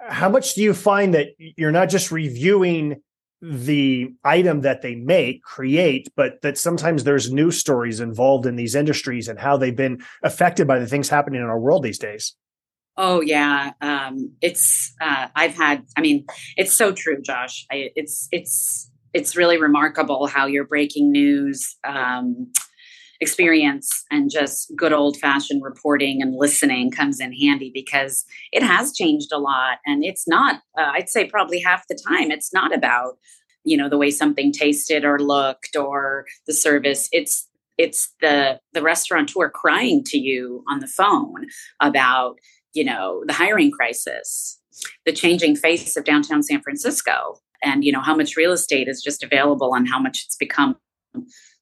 how 0.00 0.28
much 0.28 0.54
do 0.54 0.62
you 0.62 0.74
find 0.74 1.14
that 1.14 1.28
you're 1.38 1.72
not 1.72 1.90
just 1.90 2.10
reviewing 2.10 3.02
the 3.40 4.08
item 4.24 4.62
that 4.62 4.80
they 4.80 4.94
make, 4.94 5.42
create, 5.42 6.08
but 6.16 6.40
that 6.42 6.56
sometimes 6.56 7.04
there's 7.04 7.32
news 7.32 7.58
stories 7.58 8.00
involved 8.00 8.46
in 8.46 8.56
these 8.56 8.74
industries 8.74 9.28
and 9.28 9.38
how 9.38 9.56
they've 9.56 9.76
been 9.76 10.02
affected 10.22 10.66
by 10.66 10.78
the 10.78 10.86
things 10.86 11.08
happening 11.08 11.40
in 11.40 11.46
our 11.46 11.60
world 11.60 11.82
these 11.82 11.98
days? 11.98 12.34
Oh 12.96 13.20
yeah, 13.20 13.72
um, 13.80 14.30
it's 14.40 14.94
uh, 15.00 15.26
I've 15.34 15.54
had. 15.56 15.84
I 15.96 16.00
mean, 16.00 16.26
it's 16.56 16.72
so 16.72 16.92
true, 16.92 17.20
Josh. 17.20 17.66
I, 17.70 17.90
it's 17.96 18.28
it's 18.30 18.90
it's 19.12 19.36
really 19.36 19.58
remarkable 19.58 20.26
how 20.26 20.46
your 20.46 20.64
breaking 20.64 21.10
news 21.10 21.76
um, 21.84 22.52
experience 23.20 24.04
and 24.10 24.30
just 24.30 24.72
good 24.76 24.92
old 24.92 25.16
fashioned 25.18 25.62
reporting 25.62 26.22
and 26.22 26.34
listening 26.36 26.90
comes 26.90 27.20
in 27.20 27.32
handy 27.32 27.70
because 27.74 28.24
it 28.52 28.62
has 28.62 28.92
changed 28.92 29.32
a 29.32 29.38
lot, 29.38 29.78
and 29.84 30.04
it's 30.04 30.28
not. 30.28 30.60
Uh, 30.78 30.90
I'd 30.94 31.08
say 31.08 31.26
probably 31.26 31.60
half 31.60 31.88
the 31.88 31.98
time, 32.08 32.30
it's 32.30 32.52
not 32.52 32.72
about 32.72 33.18
you 33.64 33.76
know 33.76 33.88
the 33.88 33.98
way 33.98 34.12
something 34.12 34.52
tasted 34.52 35.04
or 35.04 35.18
looked 35.18 35.74
or 35.76 36.26
the 36.46 36.52
service. 36.54 37.08
It's 37.10 37.48
it's 37.76 38.12
the 38.20 38.60
the 38.72 38.82
restaurateur 38.82 39.50
crying 39.50 40.04
to 40.06 40.18
you 40.18 40.62
on 40.70 40.78
the 40.78 40.86
phone 40.86 41.46
about 41.80 42.36
you 42.74 42.84
know, 42.84 43.22
the 43.26 43.32
hiring 43.32 43.70
crisis, 43.70 44.60
the 45.06 45.12
changing 45.12 45.56
face 45.56 45.96
of 45.96 46.04
downtown 46.04 46.42
San 46.42 46.60
Francisco, 46.62 47.40
and 47.62 47.84
you 47.84 47.92
know 47.92 48.02
how 48.02 48.14
much 48.14 48.36
real 48.36 48.52
estate 48.52 48.88
is 48.88 49.02
just 49.02 49.22
available 49.22 49.74
and 49.74 49.88
how 49.88 49.98
much 49.98 50.24
it's 50.26 50.36
become 50.36 50.76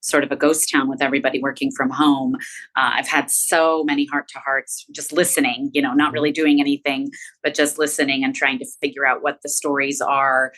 sort 0.02 0.24
of 0.24 0.32
a 0.32 0.36
ghost 0.36 0.68
town 0.70 0.88
with 0.88 1.00
everybody 1.00 1.40
working 1.40 1.70
from 1.76 1.88
home. 1.88 2.34
Uh, 2.76 2.90
I've 2.94 3.08
had 3.08 3.30
so 3.30 3.84
many 3.84 4.04
heart 4.06 4.28
to 4.28 4.38
hearts 4.40 4.84
just 4.90 5.12
listening, 5.12 5.70
you 5.72 5.80
know, 5.80 5.94
not 5.94 6.12
really 6.12 6.32
doing 6.32 6.60
anything, 6.60 7.10
but 7.42 7.54
just 7.54 7.78
listening 7.78 8.24
and 8.24 8.34
trying 8.34 8.58
to 8.58 8.66
figure 8.80 9.06
out 9.06 9.22
what 9.22 9.38
the 9.42 9.48
stories 9.48 10.00
are. 10.00 10.52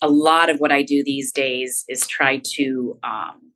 A 0.00 0.08
lot 0.08 0.48
of 0.48 0.60
what 0.60 0.72
I 0.72 0.82
do 0.82 1.04
these 1.04 1.30
days 1.30 1.84
is 1.88 2.06
try 2.06 2.40
to 2.54 2.98
um, 3.04 3.52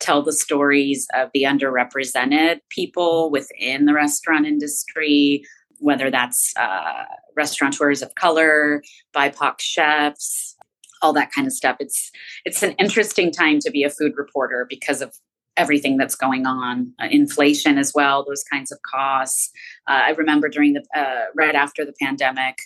tell 0.00 0.22
the 0.22 0.32
stories 0.32 1.06
of 1.14 1.28
the 1.34 1.42
underrepresented 1.42 2.60
people 2.70 3.30
within 3.30 3.84
the 3.84 3.94
restaurant 3.94 4.46
industry, 4.46 5.42
whether 5.78 6.10
that's 6.10 6.52
uh, 6.56 7.04
restaurateurs 7.36 8.02
of 8.02 8.14
color, 8.14 8.82
BIPOC 9.14 9.60
chefs, 9.60 10.56
all 11.02 11.12
that 11.12 11.32
kind 11.32 11.46
of 11.46 11.52
stuff. 11.52 11.76
It's 11.80 12.10
it's 12.44 12.62
an 12.62 12.72
interesting 12.72 13.30
time 13.30 13.60
to 13.60 13.70
be 13.70 13.84
a 13.84 13.90
food 13.90 14.12
reporter 14.16 14.66
because 14.68 15.00
of 15.00 15.14
everything 15.56 15.96
that's 15.96 16.14
going 16.14 16.46
on, 16.46 16.92
uh, 17.02 17.08
inflation 17.10 17.78
as 17.78 17.92
well, 17.94 18.24
those 18.24 18.44
kinds 18.44 18.70
of 18.70 18.78
costs. 18.82 19.50
Uh, 19.88 20.02
I 20.06 20.10
remember 20.10 20.48
during 20.48 20.74
the 20.74 20.84
uh, 20.94 21.26
right 21.34 21.54
after 21.54 21.84
the 21.84 21.94
pandemic, 22.00 22.58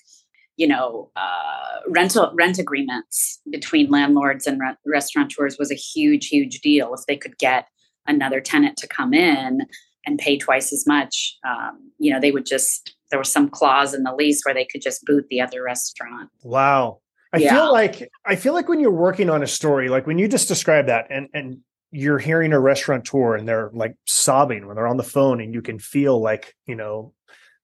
you 0.56 0.68
know, 0.68 1.10
uh, 1.16 1.80
rental 1.88 2.30
rent 2.34 2.58
agreements 2.58 3.40
between 3.50 3.90
landlords 3.90 4.46
and 4.46 4.60
re- 4.60 4.76
restaurateurs 4.84 5.56
was 5.58 5.70
a 5.70 5.74
huge, 5.74 6.28
huge 6.28 6.60
deal. 6.60 6.94
If 6.94 7.06
they 7.06 7.16
could 7.16 7.38
get 7.38 7.68
another 8.06 8.40
tenant 8.40 8.76
to 8.78 8.86
come 8.86 9.14
in 9.14 9.62
and 10.04 10.18
pay 10.18 10.36
twice 10.36 10.72
as 10.72 10.86
much, 10.86 11.38
um, 11.48 11.90
you 11.98 12.12
know, 12.12 12.20
they 12.20 12.32
would 12.32 12.46
just 12.46 12.94
there 13.12 13.18
was 13.18 13.30
some 13.30 13.50
clause 13.50 13.92
in 13.92 14.02
the 14.02 14.14
lease 14.14 14.42
where 14.42 14.54
they 14.54 14.64
could 14.64 14.80
just 14.80 15.04
boot 15.04 15.26
the 15.28 15.40
other 15.40 15.62
restaurant. 15.62 16.30
Wow. 16.42 17.00
I 17.32 17.38
yeah. 17.38 17.54
feel 17.54 17.72
like 17.72 18.10
I 18.24 18.36
feel 18.36 18.54
like 18.54 18.68
when 18.68 18.80
you're 18.80 18.90
working 18.90 19.30
on 19.30 19.42
a 19.42 19.46
story, 19.46 19.88
like 19.88 20.06
when 20.06 20.18
you 20.18 20.28
just 20.28 20.48
describe 20.48 20.86
that 20.86 21.06
and 21.10 21.28
and 21.32 21.58
you're 21.90 22.18
hearing 22.18 22.54
a 22.54 22.58
restaurateur 22.60 23.36
and 23.36 23.46
they're 23.46 23.70
like 23.74 23.94
sobbing 24.06 24.66
when 24.66 24.76
they're 24.76 24.88
on 24.88 24.96
the 24.96 25.02
phone 25.02 25.42
and 25.42 25.52
you 25.52 25.60
can 25.60 25.78
feel 25.78 26.20
like, 26.20 26.56
you 26.66 26.74
know, 26.74 27.12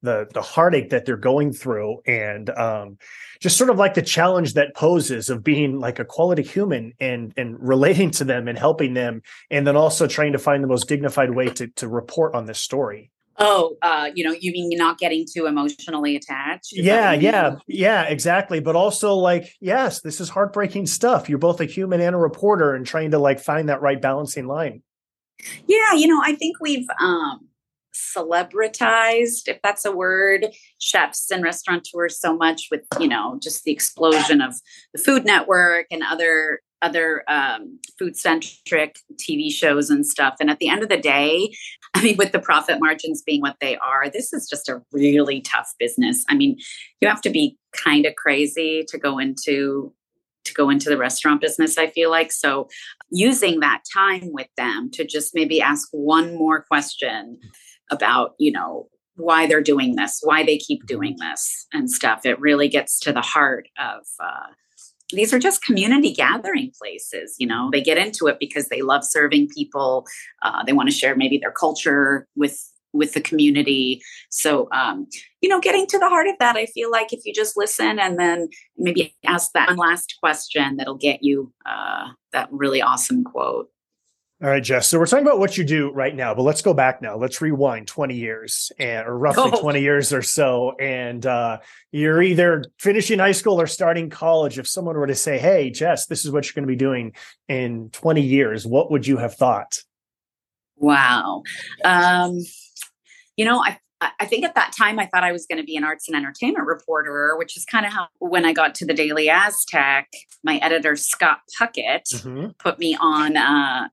the 0.03 0.29
the 0.33 0.43
heartache 0.43 0.91
that 0.91 1.07
they're 1.07 1.17
going 1.17 1.53
through 1.53 2.01
and 2.07 2.51
um 2.51 2.99
just 3.41 3.57
sort 3.57 3.71
of 3.71 3.79
like 3.79 3.95
the 3.95 4.03
challenge 4.03 4.55
that 4.55 4.77
poses 4.77 5.29
of 5.29 5.43
being 5.43 5.81
like 5.81 5.99
a 5.99 6.05
quality 6.05 6.43
human 6.43 6.93
and 7.01 7.33
and 7.37 7.57
relating 7.59 8.11
to 8.11 8.25
them 8.25 8.49
and 8.49 8.59
helping 8.59 8.95
them 8.95 9.23
and 9.51 9.67
then 9.67 9.77
also 9.77 10.07
trying 10.07 10.33
to 10.33 10.39
find 10.39 10.63
the 10.63 10.69
most 10.69 10.89
dignified 10.89 11.31
way 11.31 11.49
to 11.49 11.67
to 11.69 11.89
report 11.89 12.35
on 12.35 12.47
this 12.47 12.61
story 12.61 13.11
Oh, 13.39 13.77
uh, 13.83 14.11
you 14.15 14.25
know, 14.25 14.33
you 14.33 14.53
mean 14.53 14.77
not 14.77 14.99
getting 14.99 15.25
too 15.33 15.47
emotionally 15.47 16.17
attached? 16.17 16.73
Is 16.73 16.85
yeah, 16.85 17.13
yeah, 17.13 17.57
yeah, 17.67 18.03
exactly. 18.03 18.59
But 18.61 18.75
also, 18.75 19.15
like, 19.15 19.53
yes, 19.61 20.01
this 20.01 20.21
is 20.21 20.29
heartbreaking 20.29 20.87
stuff. 20.87 21.29
You're 21.29 21.39
both 21.39 21.61
a 21.61 21.65
human 21.65 22.01
and 22.01 22.15
a 22.15 22.19
reporter, 22.19 22.75
and 22.75 22.85
trying 22.85 23.13
to 23.13 23.19
like 23.19 23.39
find 23.39 23.69
that 23.69 23.81
right 23.81 24.01
balancing 24.01 24.47
line. 24.47 24.83
Yeah, 25.67 25.93
you 25.93 26.09
know, 26.09 26.21
I 26.25 26.35
think 26.35 26.57
we've 26.61 26.89
um 27.01 27.49
celebritized, 27.95 29.49
if 29.49 29.61
that's 29.63 29.85
a 29.85 29.93
word, 29.93 30.47
chefs 30.79 31.31
and 31.31 31.43
restaurateurs 31.43 32.19
so 32.19 32.37
much 32.37 32.69
with, 32.71 32.83
you 33.01 33.09
know, 33.09 33.39
just 33.43 33.65
the 33.65 33.73
explosion 33.73 34.41
of 34.41 34.55
the 34.95 35.03
Food 35.03 35.25
Network 35.25 35.87
and 35.91 36.03
other 36.03 36.61
other 36.83 37.25
um, 37.29 37.79
food 37.99 38.17
centric 38.17 38.99
TV 39.15 39.53
shows 39.53 39.91
and 39.91 40.07
stuff. 40.07 40.37
And 40.41 40.51
at 40.51 40.59
the 40.59 40.69
end 40.69 40.83
of 40.83 40.89
the 40.89 40.97
day, 40.97 41.53
I 41.95 42.03
mean, 42.03 42.17
with 42.17 42.33
the 42.33 42.39
profit 42.39 42.79
margins 42.81 43.23
being 43.23 43.41
what 43.41 43.57
they 43.61 43.77
are, 43.79 44.09
this 44.09 44.33
is 44.33 44.49
just 44.49 44.69
a 44.69 44.83
really 44.93 45.41
tough 45.41 45.75
business. 45.79 46.25
I 46.29 46.35
mean, 46.35 46.59
you 47.01 47.09
have 47.09 47.23
to 47.23 47.31
be 47.31 47.57
kind 47.73 48.07
of 48.07 48.15
crazy 48.15 48.85
to 48.89 48.99
go 48.99 49.19
into 49.19 49.93
to 50.45 50.55
go 50.55 50.71
into 50.71 50.89
the 50.89 50.97
restaurant 50.97 51.43
business 51.43 51.77
i 51.77 51.89
feel 51.89 52.11
like 52.11 52.33
so 52.33 52.69
using 53.11 53.61
that 53.61 53.83
time 53.93 54.33
with 54.33 54.47
them 54.57 54.91
to 54.91 55.05
just 55.05 55.35
maybe 55.35 55.61
ask 55.61 55.89
one 55.93 56.35
more 56.35 56.63
question 56.63 57.39
about 57.91 58.35
you 58.39 58.51
know 58.51 58.89
why 59.17 59.47
they're 59.47 59.61
doing 59.61 59.97
this 59.97 60.21
why 60.23 60.43
they 60.43 60.57
keep 60.57 60.87
doing 60.87 61.17
this 61.19 61.67
and 61.73 61.91
stuff 61.91 62.25
it 62.25 62.41
really 62.41 62.69
gets 62.69 62.99
to 62.99 63.13
the 63.13 63.21
heart 63.21 63.69
of 63.79 64.07
uh, 64.21 64.47
these 65.11 65.33
are 65.33 65.39
just 65.39 65.63
community 65.63 66.13
gathering 66.13 66.73
places 66.81 67.35
you 67.39 67.47
know? 67.47 67.71
They 67.73 67.81
get 67.81 67.99
into 67.99 68.27
it 68.27 68.39
because 68.39 68.69
they 68.69 68.83
love 68.83 69.05
serving 69.05 69.49
people 69.49 70.07
uh, 70.43 70.63
they 70.65 70.73
want 70.73 70.89
to 70.91 70.95
share 70.95 71.17
maybe 71.17 71.39
their 71.39 71.53
culture 71.53 72.27
with 72.37 72.73
with 72.95 73.13
the 73.13 73.21
community. 73.21 74.01
So 74.31 74.67
um, 74.73 75.07
you 75.41 75.49
know 75.49 75.61
getting 75.61 75.87
to 75.87 75.99
the 75.99 76.09
heart 76.09 76.27
of 76.27 76.35
that 76.41 76.57
i 76.57 76.67
feel 76.67 76.91
like 76.91 77.13
if 77.13 77.25
you 77.25 77.33
just 77.33 77.57
listen 77.57 77.99
and 77.99 78.19
then 78.19 78.49
maybe 78.77 79.15
ask 79.25 79.53
that 79.53 79.69
one 79.69 79.77
last 79.77 80.17
question 80.21 80.77
that'll 80.77 80.97
get 80.97 81.23
you 81.23 81.53
uh, 81.67 82.09
that 82.33 82.49
really 82.51 82.83
awesome 82.83 83.25
quote 83.25 83.71
all 84.41 84.49
right, 84.49 84.63
Jess. 84.63 84.89
So 84.89 85.01
we're 85.01 85.07
talking 85.07 85.27
about 85.27 85.41
what 85.41 85.59
you 85.59 85.65
do 85.65 85.91
right 85.91 86.15
now, 86.15 86.33
but 86.33 86.43
let's 86.43 86.63
go 86.63 86.73
back 86.73 87.03
now. 87.03 87.17
Let's 87.17 87.41
rewind 87.41 87.89
20 87.89 88.15
years 88.15 88.71
and 88.79 89.05
or 89.05 89.19
roughly 89.19 89.51
oh. 89.53 89.61
20 89.61 89.81
years 89.81 90.13
or 90.13 90.23
so. 90.23 90.77
And 90.79 91.27
uh, 91.27 91.59
you're 91.91 92.23
either 92.23 92.65
finishing 92.79 93.19
high 93.19 93.33
school 93.33 93.61
or 93.61 93.67
starting 93.67 94.11
college. 94.11 94.57
If 94.57 94.69
someone 94.69 94.97
were 94.97 95.09
to 95.09 95.17
say, 95.17 95.39
Hey, 95.39 95.71
Jess, 95.71 96.07
this 96.07 96.25
is 96.25 96.31
what 96.31 96.47
you're 96.47 96.55
going 96.55 96.69
to 96.69 96.73
be 96.73 96.77
doing 96.77 97.15
in 97.49 97.91
20 97.91 98.23
years, 98.23 98.65
what 98.65 98.93
would 98.93 99.09
you 99.09 99.17
have 99.17 99.35
thought? 99.35 99.83
Wow. 100.77 101.43
Um, 101.85 102.39
you 103.37 103.45
know, 103.45 103.59
I 103.59 103.79
I 104.01 104.27
think 104.27 104.45
at 104.45 104.55
that 104.55 104.73
time 104.79 105.01
I 105.01 105.07
thought 105.07 105.25
I 105.25 105.33
was 105.33 105.47
going 105.47 105.59
to 105.59 105.65
be 105.65 105.77
an 105.77 105.83
arts 105.83 106.07
and 106.07 106.17
entertainment 106.17 106.67
reporter, 106.67 107.37
which 107.37 107.57
is 107.57 107.65
kind 107.65 107.85
of 107.85 107.93
how 107.93 108.07
when 108.21 108.45
I 108.45 108.53
got 108.53 108.77
to 108.77 108.87
the 108.87 108.95
Daily 108.95 109.29
Aztec, 109.29 110.09
my 110.45 110.59
editor 110.59 110.95
Scott 110.95 111.41
Puckett 111.61 112.03
mm-hmm. 112.15 112.51
put 112.61 112.79
me 112.79 112.97
on 113.01 113.37
uh, 113.37 113.89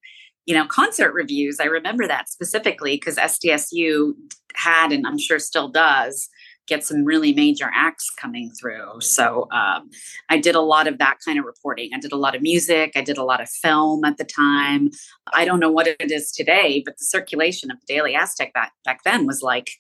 you 0.46 0.56
know, 0.56 0.66
concert 0.66 1.14
reviews. 1.14 1.60
I 1.60 1.66
remember 1.66 2.08
that 2.08 2.30
specifically 2.30 2.96
because 2.96 3.16
SDSU 3.16 4.14
had, 4.56 4.92
and 4.92 5.06
I'm 5.06 5.18
sure 5.18 5.40
still 5.40 5.70
does, 5.70 6.30
get 6.68 6.84
some 6.84 7.04
really 7.04 7.34
major 7.34 7.70
acts 7.74 8.10
coming 8.10 8.52
through. 8.60 9.00
So 9.00 9.48
um, 9.52 9.90
I 10.30 10.40
did 10.40 10.56
a 10.56 10.62
lot 10.62 10.88
of 10.88 10.98
that 10.98 11.18
kind 11.24 11.38
of 11.38 11.46
reporting. 11.46 11.92
I 11.94 12.00
did 12.00 12.12
a 12.12 12.18
lot 12.18 12.36
of 12.36 12.42
music. 12.42 12.94
I 12.96 13.02
did 13.02 13.18
a 13.18 13.24
lot 13.24 13.42
of 13.42 13.50
film 13.50 14.04
at 14.04 14.18
the 14.18 14.24
time. 14.24 14.90
I 15.34 15.46
don't 15.46 15.60
know 15.60 15.72
what 15.72 15.88
it 15.88 16.12
is 16.12 16.32
today, 16.32 16.82
but 16.84 16.98
the 16.98 17.06
circulation 17.06 17.70
of 17.70 17.78
the 17.80 17.94
Daily 17.94 18.16
Aztec 18.16 18.54
back, 18.54 18.74
back 18.84 19.04
then 19.04 19.28
was 19.28 19.42
like 19.42 19.72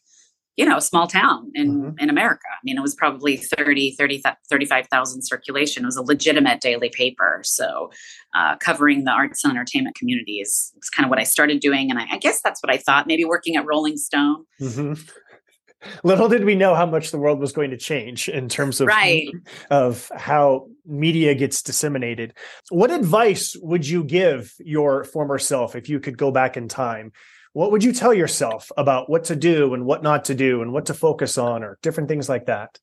you 0.57 0.65
know, 0.65 0.77
a 0.77 0.81
small 0.81 1.07
town 1.07 1.51
in, 1.53 1.71
mm-hmm. 1.71 1.99
in 1.99 2.09
America. 2.09 2.47
I 2.49 2.59
mean, 2.63 2.77
it 2.77 2.81
was 2.81 2.95
probably 2.95 3.37
30, 3.37 3.95
30 3.95 4.23
35,000 4.49 5.21
circulation. 5.23 5.83
It 5.83 5.87
was 5.87 5.97
a 5.97 6.01
legitimate 6.01 6.61
daily 6.61 6.89
paper. 6.89 7.41
So 7.43 7.91
uh, 8.33 8.55
covering 8.57 9.03
the 9.03 9.11
arts 9.11 9.43
and 9.43 9.51
entertainment 9.51 9.95
community 9.95 10.39
is, 10.39 10.73
is 10.81 10.89
kind 10.89 11.05
of 11.05 11.09
what 11.09 11.19
I 11.19 11.23
started 11.23 11.59
doing. 11.59 11.89
And 11.89 11.99
I, 11.99 12.05
I, 12.11 12.17
guess 12.17 12.41
that's 12.41 12.63
what 12.63 12.73
I 12.73 12.77
thought, 12.77 13.05
maybe 13.05 13.25
working 13.25 13.57
at 13.57 13.65
Rolling 13.65 13.97
Stone. 13.97 14.45
Mm-hmm. 14.61 14.93
Little 16.03 16.29
did 16.29 16.45
we 16.45 16.55
know 16.55 16.73
how 16.73 16.85
much 16.85 17.11
the 17.11 17.17
world 17.17 17.39
was 17.39 17.51
going 17.51 17.69
to 17.71 17.77
change 17.77 18.27
in 18.29 18.49
terms 18.49 18.81
of, 18.81 18.87
right. 18.87 19.27
of 19.69 20.09
how 20.15 20.67
media 20.85 21.35
gets 21.35 21.61
disseminated. 21.61 22.33
What 22.69 22.91
advice 22.91 23.55
would 23.61 23.87
you 23.87 24.03
give 24.03 24.53
your 24.59 25.03
former 25.03 25.37
self 25.37 25.75
if 25.75 25.89
you 25.89 25.99
could 25.99 26.17
go 26.17 26.31
back 26.31 26.57
in 26.57 26.67
time? 26.67 27.11
What 27.55 27.71
would 27.71 27.85
you 27.85 27.93
tell 27.93 28.13
yourself 28.13 28.69
about 28.75 29.09
what 29.09 29.23
to 29.23 29.33
do 29.33 29.73
and 29.73 29.85
what 29.85 30.03
not 30.03 30.25
to 30.25 30.35
do 30.35 30.61
and 30.61 30.73
what 30.73 30.85
to 30.87 30.93
focus 30.93 31.37
on 31.37 31.63
or 31.63 31.79
different 31.81 32.09
things 32.09 32.27
like 32.27 32.47
that? 32.47 32.79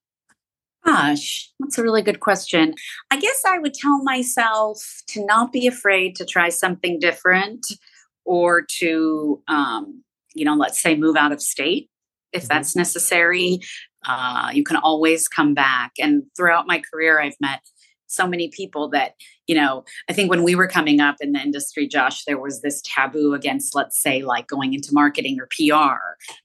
Gosh, 0.86 1.50
that's 1.60 1.76
a 1.76 1.82
really 1.82 2.00
good 2.00 2.20
question. 2.20 2.74
I 3.10 3.20
guess 3.20 3.42
I 3.46 3.58
would 3.58 3.74
tell 3.74 4.02
myself 4.02 5.02
to 5.08 5.26
not 5.26 5.52
be 5.52 5.66
afraid 5.66 6.16
to 6.16 6.24
try 6.24 6.48
something 6.48 6.98
different 6.98 7.66
or 8.24 8.64
to, 8.78 9.42
um, 9.46 10.02
you 10.34 10.46
know, 10.46 10.54
let's 10.54 10.80
say 10.80 10.96
move 10.96 11.16
out 11.16 11.32
of 11.32 11.42
state 11.42 11.90
if 12.32 12.44
mm-hmm. 12.44 12.48
that's 12.48 12.74
necessary. 12.74 13.60
Uh, 14.08 14.52
you 14.54 14.64
can 14.64 14.76
always 14.76 15.28
come 15.28 15.52
back. 15.52 15.92
And 16.00 16.22
throughout 16.34 16.66
my 16.66 16.80
career, 16.90 17.20
I've 17.20 17.36
met 17.42 17.60
so 18.12 18.26
many 18.26 18.48
people 18.48 18.88
that 18.88 19.14
you 19.46 19.54
know 19.54 19.84
i 20.08 20.12
think 20.12 20.30
when 20.30 20.42
we 20.42 20.54
were 20.54 20.68
coming 20.68 21.00
up 21.00 21.16
in 21.20 21.32
the 21.32 21.40
industry 21.40 21.86
josh 21.86 22.24
there 22.24 22.38
was 22.38 22.62
this 22.62 22.80
taboo 22.84 23.34
against 23.34 23.74
let's 23.74 24.00
say 24.00 24.22
like 24.22 24.46
going 24.46 24.74
into 24.74 24.90
marketing 24.92 25.38
or 25.40 25.48
pr 25.50 25.74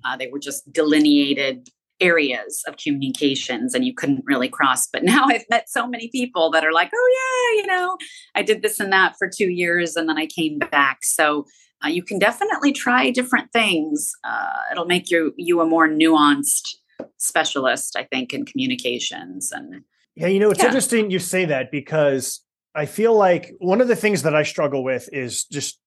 uh, 0.06 0.18
they 0.18 0.28
were 0.28 0.40
just 0.40 0.72
delineated 0.72 1.70
areas 2.00 2.64
of 2.68 2.78
communications 2.78 3.74
and 3.74 3.84
you 3.84 3.92
couldn't 3.92 4.24
really 4.26 4.50
cross. 4.50 4.88
But 4.88 5.04
now 5.04 5.26
i've 5.30 5.50
met 5.50 5.70
so 5.70 5.88
many 5.88 6.10
people 6.10 6.52
that 6.52 6.64
are 6.64 6.72
like 6.72 6.92
oh 6.94 7.10
yeah 7.18 7.62
you 7.62 7.68
know 7.68 7.98
i 8.36 8.42
did 8.42 8.62
this 8.62 8.80
and 8.80 8.92
that 8.94 9.16
for 9.18 9.28
two 9.28 9.50
years 9.50 9.96
and 9.96 10.08
then 10.08 10.18
i 10.18 10.26
came 10.28 10.60
back. 10.60 11.00
So 11.04 11.46
uh, 11.84 11.90
you 11.90 12.04
can 12.04 12.18
definitely 12.18 12.72
try 12.72 13.12
different 13.12 13.52
things. 13.52 14.12
Uh, 14.24 14.62
it'll 14.72 14.86
make 14.86 15.12
you 15.12 15.34
you 15.38 15.62
a 15.62 15.66
more 15.66 15.88
nuanced 15.88 16.76
specialist 17.18 17.96
i 17.96 18.04
think 18.04 18.34
in 18.34 18.46
communications 18.46 19.52
and 19.52 19.84
yeah, 20.18 20.28
you 20.28 20.40
know, 20.40 20.50
it's 20.50 20.60
yeah. 20.60 20.66
interesting 20.66 21.12
you 21.12 21.20
say 21.20 21.46
that 21.46 21.70
because 21.72 22.44
I 22.74 22.88
feel 22.88 23.16
like 23.16 23.54
one 23.60 23.82
of 23.82 23.88
the 23.88 23.96
things 23.96 24.24
that 24.24 24.36
I 24.36 24.42
struggle 24.42 24.84
with 24.84 25.08
is 25.14 25.44
just 25.44 25.80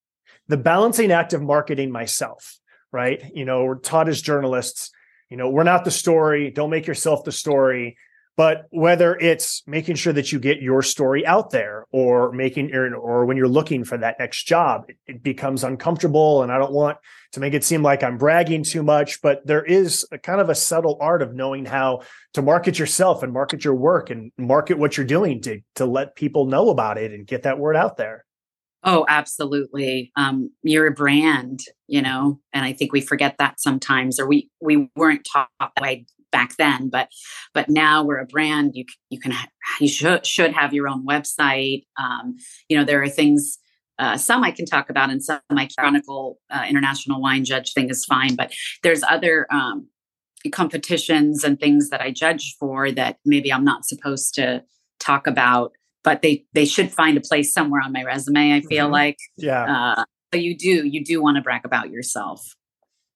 the 0.47 0.57
balancing 0.57 1.11
act 1.11 1.33
of 1.33 1.43
marketing 1.43 1.91
myself, 1.91 2.59
right? 2.93 3.21
You 3.35 3.45
know, 3.45 3.65
we're 3.65 3.79
taught 3.81 4.09
as 4.09 4.23
journalists, 4.23 4.93
you 5.31 5.37
know, 5.37 5.51
we're 5.51 5.65
not 5.65 5.85
the 5.85 5.91
story, 5.91 6.53
don't 6.53 6.71
make 6.71 6.87
yourself 6.87 7.25
the 7.25 7.33
story. 7.33 7.97
But 8.37 8.67
whether 8.71 9.17
it's 9.17 9.63
making 9.67 9.97
sure 9.97 10.13
that 10.13 10.33
you 10.33 10.39
get 10.39 10.63
your 10.63 10.83
story 10.83 11.27
out 11.27 11.51
there 11.51 11.85
or 11.93 12.33
making 12.33 12.75
or 12.75 13.27
when 13.27 13.37
you're 13.37 13.49
looking 13.49 13.85
for 13.85 13.99
that 13.99 14.19
next 14.19 14.45
job, 14.45 14.87
it, 15.07 15.23
becomes 15.23 15.63
uncomfortable. 15.63 16.43
And 16.43 16.51
I 16.51 16.59
don't 16.59 16.73
want 16.73 16.99
to 17.33 17.41
make 17.41 17.53
it 17.53 17.65
seem 17.65 17.83
like 17.83 18.03
I'm 18.03 18.17
bragging 18.17 18.63
too 18.63 18.83
much, 18.83 19.21
but 19.21 19.47
there 19.47 19.65
is 19.65 20.07
a 20.11 20.19
kind 20.19 20.41
of 20.41 20.49
a 20.49 20.55
subtle 20.55 20.97
art 21.01 21.23
of 21.23 21.35
knowing 21.35 21.67
how 21.67 22.01
to 22.35 22.43
market 22.43 22.79
yourself 22.79 23.23
and 23.23 23.33
market 23.33 23.65
your 23.65 23.75
work 23.75 24.09
and 24.09 24.33
market 24.39 24.79
what 24.79 24.97
you're 24.97 25.07
doing 25.07 25.43
to 25.43 25.61
to 25.75 25.85
let 25.85 26.17
people 26.17 26.47
know 26.47 26.71
about 26.71 26.97
it 26.97 27.13
and 27.13 27.27
get 27.27 27.43
that 27.43 27.59
word 27.59 27.77
out 27.77 27.97
there. 27.97 28.25
Oh, 28.83 29.05
absolutely. 29.09 30.11
Um, 30.17 30.51
you're 30.63 30.87
a 30.87 30.93
brand, 30.93 31.61
you 31.87 32.01
know, 32.01 32.41
and 32.55 32.65
I 32.65 32.73
think 32.73 32.93
we 32.93 33.03
forget 33.03 33.37
that 33.39 33.61
sometimes, 33.61 34.19
or 34.19 34.27
we 34.27 34.49
we 34.61 34.89
weren't 34.97 35.27
taught 35.31 35.51
that 35.59 35.73
way 35.83 36.07
back 36.31 36.57
then 36.57 36.89
but 36.89 37.09
but 37.55 37.69
now 37.69 38.05
we're 38.05 38.19
a 38.19 38.27
brand 38.27 38.73
you 38.75 38.85
you 39.11 39.19
can 39.19 39.33
you 39.81 39.89
should 39.89 40.25
should 40.25 40.53
have 40.53 40.73
your 40.73 40.89
own 40.89 41.07
website 41.07 41.85
um, 41.99 42.37
you 42.69 42.77
know 42.77 42.85
there 42.85 43.03
are 43.03 43.09
things 43.09 43.59
uh, 44.01 44.17
some 44.17 44.43
I 44.43 44.51
can 44.51 44.65
talk 44.65 44.89
about, 44.89 45.11
and 45.11 45.23
some 45.23 45.41
my 45.53 45.69
chronicle 45.79 46.39
uh, 46.49 46.65
international 46.67 47.21
wine 47.21 47.45
judge 47.45 47.75
thing 47.75 47.91
is 47.91 48.05
fine. 48.07 48.35
But 48.35 48.51
there's 48.83 49.03
other 49.03 49.47
um, 49.53 49.89
competitions 50.51 51.45
and 51.45 51.61
things 51.61 51.91
that 51.91 52.01
I 52.01 52.11
judge 52.11 52.57
for 52.59 52.91
that 52.93 53.19
maybe 53.27 53.53
I'm 53.53 53.65
not 53.65 53.85
supposed 53.85 54.35
to 54.37 54.65
talk 54.99 55.27
about, 55.27 55.73
but 56.03 56.23
they 56.23 56.47
they 56.55 56.65
should 56.65 56.91
find 56.91 57.19
a 57.19 57.21
place 57.21 57.53
somewhere 57.53 57.83
on 57.85 57.93
my 57.93 58.03
resume. 58.03 58.55
I 58.55 58.63
feel 58.63 58.87
mm-hmm. 58.87 58.93
like, 58.93 59.19
yeah. 59.37 59.93
Uh, 59.99 60.05
so 60.33 60.41
you 60.41 60.57
do 60.57 60.87
you 60.87 61.05
do 61.05 61.23
want 61.23 61.37
to 61.37 61.43
brag 61.43 61.67
about 61.67 61.91
yourself. 61.91 62.43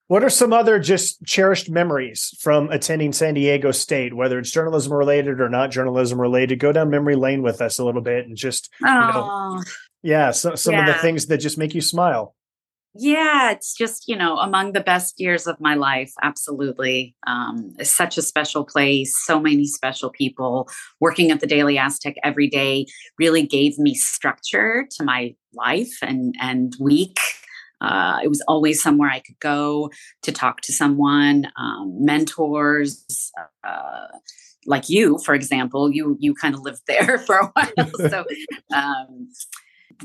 What 0.06 0.22
are 0.22 0.30
some 0.30 0.52
other 0.52 0.78
just 0.78 1.24
cherished 1.24 1.70
memories 1.70 2.36
from 2.40 2.70
attending 2.70 3.12
San 3.14 3.34
Diego 3.34 3.70
State, 3.70 4.14
whether 4.14 4.38
it's 4.38 4.50
journalism 4.50 4.92
related 4.92 5.40
or 5.40 5.48
not 5.48 5.70
journalism 5.70 6.20
related? 6.20 6.58
Go 6.58 6.72
down 6.72 6.90
memory 6.90 7.16
lane 7.16 7.42
with 7.42 7.62
us 7.62 7.78
a 7.78 7.84
little 7.84 8.02
bit 8.02 8.26
and 8.26 8.36
just, 8.36 8.68
oh, 8.84 8.86
you 8.86 9.12
know, 9.12 9.62
yeah, 10.02 10.30
so, 10.30 10.54
some 10.56 10.74
yeah. 10.74 10.80
of 10.80 10.86
the 10.86 11.00
things 11.00 11.26
that 11.26 11.38
just 11.38 11.56
make 11.56 11.74
you 11.74 11.80
smile. 11.80 12.34
Yeah, 12.96 13.50
it's 13.50 13.74
just, 13.74 14.06
you 14.06 14.14
know, 14.14 14.36
among 14.36 14.72
the 14.72 14.80
best 14.80 15.18
years 15.18 15.46
of 15.46 15.58
my 15.58 15.74
life. 15.74 16.12
Absolutely. 16.22 17.16
Um, 17.26 17.74
it's 17.78 17.90
such 17.90 18.18
a 18.18 18.22
special 18.22 18.64
place, 18.64 19.16
so 19.24 19.40
many 19.40 19.66
special 19.66 20.10
people. 20.10 20.68
Working 21.00 21.30
at 21.30 21.40
the 21.40 21.46
Daily 21.46 21.76
Aztec 21.76 22.14
every 22.22 22.48
day 22.48 22.86
really 23.18 23.46
gave 23.46 23.78
me 23.78 23.94
structure 23.94 24.86
to 24.96 25.02
my 25.02 25.34
life 25.54 25.96
and, 26.02 26.34
and 26.40 26.74
week. 26.78 27.18
Uh, 27.84 28.18
it 28.22 28.28
was 28.28 28.42
always 28.48 28.82
somewhere 28.82 29.10
I 29.10 29.20
could 29.20 29.38
go 29.40 29.90
to 30.22 30.32
talk 30.32 30.62
to 30.62 30.72
someone, 30.72 31.48
um, 31.56 32.04
mentors, 32.04 33.32
uh, 33.62 34.06
like 34.66 34.88
you, 34.88 35.18
for 35.18 35.34
example. 35.34 35.92
You 35.92 36.16
you 36.18 36.34
kind 36.34 36.54
of 36.54 36.62
lived 36.62 36.82
there 36.86 37.18
for 37.18 37.36
a 37.36 37.52
while, 37.54 37.90
so 38.08 38.24
um, 38.74 39.28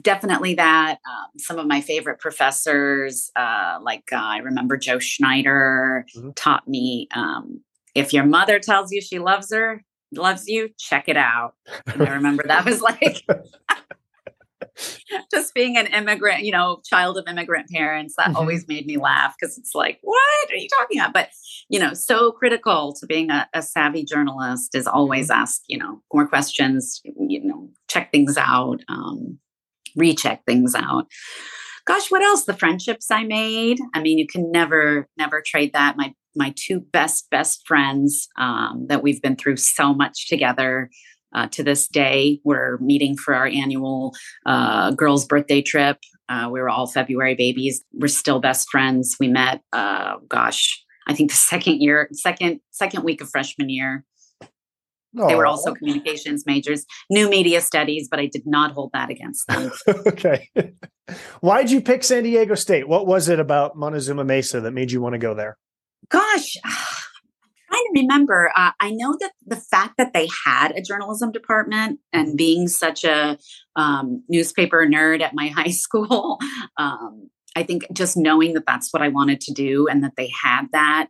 definitely 0.02 0.56
that. 0.56 0.98
Um, 1.10 1.28
some 1.38 1.58
of 1.58 1.68
my 1.68 1.82
favorite 1.82 2.20
professors, 2.20 3.32
uh, 3.36 3.80
like 3.82 4.10
uh, 4.12 4.18
I 4.18 4.38
remember 4.38 4.76
Joe 4.76 5.00
Schneider, 5.00 6.06
mm-hmm. 6.16 6.32
taught 6.36 6.68
me 6.68 7.08
um, 7.16 7.62
if 7.96 8.14
your 8.14 8.26
mother 8.26 8.60
tells 8.60 8.92
you 8.92 9.02
she 9.02 9.20
loves 9.20 9.54
her, 9.54 9.84
loves 10.14 10.48
you, 10.48 10.70
check 10.78 11.08
it 11.08 11.18
out. 11.18 11.54
And 11.88 12.02
I 12.02 12.14
remember 12.14 12.44
that 12.48 12.66
was 12.66 12.82
like 12.82 13.26
just 15.32 15.54
being 15.54 15.78
an 15.78 15.88
immigrant, 15.88 16.44
you 16.44 16.52
know, 16.52 16.82
child 16.86 17.18
of 17.18 17.28
immigrant 17.28 17.70
parents. 17.70 18.16
That 18.18 18.28
mm-hmm. 18.28 18.38
always 18.38 18.68
made 18.68 18.86
me 18.86 18.98
laugh 18.98 19.36
because 19.40 19.58
it's 19.58 19.74
like, 19.74 20.00
what 20.02 20.52
are 20.52 20.56
you 20.56 20.68
talking 20.80 21.00
about? 21.00 21.14
But 21.14 21.30
you 21.70 21.80
know, 21.80 21.94
so 21.94 22.32
critical 22.32 22.94
to 23.00 23.06
being 23.06 23.30
a, 23.30 23.48
a 23.54 23.62
savvy 23.62 24.04
journalist 24.04 24.76
is 24.76 24.88
always 24.88 25.30
mm-hmm. 25.30 25.42
ask, 25.42 25.62
you 25.68 25.78
know, 25.78 26.02
more 26.14 26.28
questions. 26.28 27.02
You 27.04 27.44
know, 27.44 27.70
check 27.88 28.12
things 28.12 28.38
out. 28.38 28.82
Um, 28.88 29.40
recheck 29.96 30.46
things 30.46 30.76
out. 30.76 31.08
Gosh, 31.86 32.12
what 32.12 32.22
else? 32.22 32.46
The 32.46 32.54
friendships 32.54 33.10
I 33.10 33.24
made. 33.24 33.80
I 33.94 34.02
mean, 34.02 34.18
you 34.18 34.28
can 34.28 34.52
never, 34.52 35.08
never 35.18 35.42
trade 35.46 35.74
that. 35.74 35.98
My 35.98 36.14
my 36.36 36.54
two 36.56 36.80
best 36.80 37.28
best 37.32 37.66
friends 37.68 38.28
um, 38.38 38.86
that 38.90 39.02
we've 39.02 39.22
been 39.22 39.36
through 39.36 39.58
so 39.58 39.94
much 39.94 40.28
together. 40.28 40.90
Uh, 41.34 41.48
to 41.48 41.64
this 41.64 41.88
day, 41.88 42.40
we're 42.44 42.78
meeting 42.80 43.16
for 43.16 43.36
our 43.36 43.48
annual 43.48 44.16
uh, 44.46 44.92
girls' 44.92 45.26
birthday 45.26 45.62
trip. 45.62 45.98
Uh, 46.28 46.50
we 46.52 46.60
were 46.60 46.70
all 46.70 46.88
February 46.88 47.36
babies. 47.36 47.84
We're 47.94 48.08
still 48.08 48.40
best 48.40 48.70
friends. 48.70 49.16
We 49.20 49.28
met, 49.28 49.62
uh, 49.74 50.18
gosh, 50.28 50.84
I 51.08 51.14
think 51.14 51.32
the 51.32 51.38
second 51.38 51.82
year, 51.82 52.10
second 52.14 52.60
second 52.72 53.04
week 53.04 53.22
of 53.22 53.30
freshman 53.30 53.70
year. 53.70 54.06
Aww. 55.18 55.28
They 55.28 55.36
were 55.36 55.48
also 55.48 55.74
communications 55.74 56.44
majors, 56.46 56.86
new 57.10 57.30
media 57.30 57.62
studies, 57.62 58.08
but 58.10 58.20
I 58.20 58.28
did 58.28 58.44
not 58.46 58.74
hold 58.74 58.92
that 58.94 59.10
against 59.10 59.48
them. 59.48 59.72
okay. 59.88 60.50
Why 61.40 61.64
did 61.64 61.72
you 61.72 61.82
pick 61.82 62.04
San 62.04 62.24
Diego 62.24 62.54
State? 62.54 62.88
What 62.88 63.08
was 63.08 63.28
it 63.28 63.40
about 63.40 63.76
Montezuma 63.76 64.24
Mesa 64.24 64.62
that 64.62 64.72
made 64.72 64.92
you 64.92 65.02
want 65.02 65.14
to 65.14 65.20
go 65.20 65.34
there? 65.34 65.58
Gosh, 66.10 66.58
trying 66.64 66.99
to 67.80 68.02
remember. 68.02 68.52
Uh, 68.56 68.72
I 68.80 68.92
know 68.92 69.16
that 69.20 69.32
the 69.46 69.56
fact 69.56 69.96
that 69.98 70.14
they 70.14 70.28
had 70.46 70.72
a 70.72 70.82
journalism 70.82 71.32
department 71.32 72.00
and 72.14 72.38
being 72.38 72.68
such 72.68 73.04
a 73.04 73.38
um, 73.76 74.24
newspaper 74.30 74.86
nerd 74.86 75.22
at 75.22 75.34
my 75.34 75.48
high 75.56 75.72
school, 75.72 76.40
um, 76.78 77.30
I 77.56 77.64
think 77.64 77.84
just 77.94 78.16
knowing 78.16 78.54
that 78.54 78.66
that's 78.66 78.94
what 78.94 79.02
I 79.02 79.10
wanted 79.10 79.42
to 79.42 79.54
do 79.54 79.88
and 79.88 80.04
that 80.04 80.14
they 80.16 80.32
had 80.44 80.68
that 80.72 81.08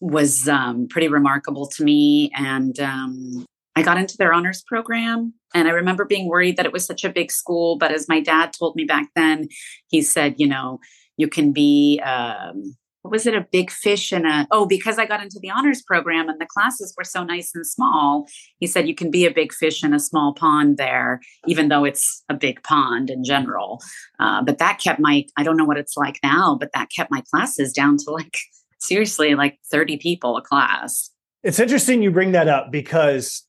was 0.00 0.48
um, 0.48 0.88
pretty 0.88 1.08
remarkable 1.08 1.68
to 1.68 1.84
me. 1.84 2.30
And 2.34 2.78
um, 2.80 3.46
I 3.76 3.82
got 3.82 3.98
into 3.98 4.16
their 4.16 4.32
honors 4.32 4.62
program. 4.66 5.34
And 5.54 5.68
I 5.68 5.70
remember 5.70 6.04
being 6.04 6.28
worried 6.28 6.56
that 6.56 6.66
it 6.66 6.72
was 6.72 6.84
such 6.84 7.04
a 7.04 7.08
big 7.08 7.30
school. 7.30 7.76
But 7.76 7.92
as 7.92 8.08
my 8.08 8.20
dad 8.20 8.52
told 8.52 8.74
me 8.74 8.84
back 8.84 9.08
then, 9.14 9.48
he 9.88 10.02
said, 10.02 10.34
you 10.38 10.48
know, 10.48 10.80
you 11.16 11.28
can 11.28 11.52
be, 11.52 12.00
um, 12.00 12.76
was 13.04 13.26
it, 13.26 13.34
a 13.34 13.46
big 13.50 13.70
fish 13.70 14.12
in 14.12 14.24
a, 14.26 14.46
oh, 14.50 14.66
because 14.66 14.98
I 14.98 15.06
got 15.06 15.22
into 15.22 15.38
the 15.40 15.50
honors 15.50 15.82
program 15.82 16.28
and 16.28 16.40
the 16.40 16.46
classes 16.46 16.94
were 16.96 17.04
so 17.04 17.24
nice 17.24 17.52
and 17.54 17.66
small, 17.66 18.26
he 18.60 18.66
said, 18.66 18.86
you 18.86 18.94
can 18.94 19.10
be 19.10 19.26
a 19.26 19.30
big 19.30 19.52
fish 19.52 19.82
in 19.82 19.92
a 19.92 19.98
small 19.98 20.34
pond 20.34 20.76
there, 20.76 21.20
even 21.46 21.68
though 21.68 21.84
it's 21.84 22.22
a 22.28 22.34
big 22.34 22.62
pond 22.62 23.10
in 23.10 23.24
general. 23.24 23.80
Uh, 24.20 24.42
but 24.42 24.58
that 24.58 24.78
kept 24.78 25.00
my, 25.00 25.24
I 25.36 25.42
don't 25.42 25.56
know 25.56 25.64
what 25.64 25.78
it's 25.78 25.96
like 25.96 26.18
now, 26.22 26.56
but 26.58 26.70
that 26.74 26.90
kept 26.94 27.10
my 27.10 27.22
classes 27.30 27.72
down 27.72 27.96
to 27.98 28.10
like 28.10 28.38
seriously 28.78 29.34
like 29.34 29.58
30 29.70 29.96
people 29.96 30.36
a 30.36 30.42
class. 30.42 31.10
It's 31.42 31.58
interesting 31.58 32.02
you 32.02 32.12
bring 32.12 32.32
that 32.32 32.46
up 32.46 32.70
because 32.70 33.44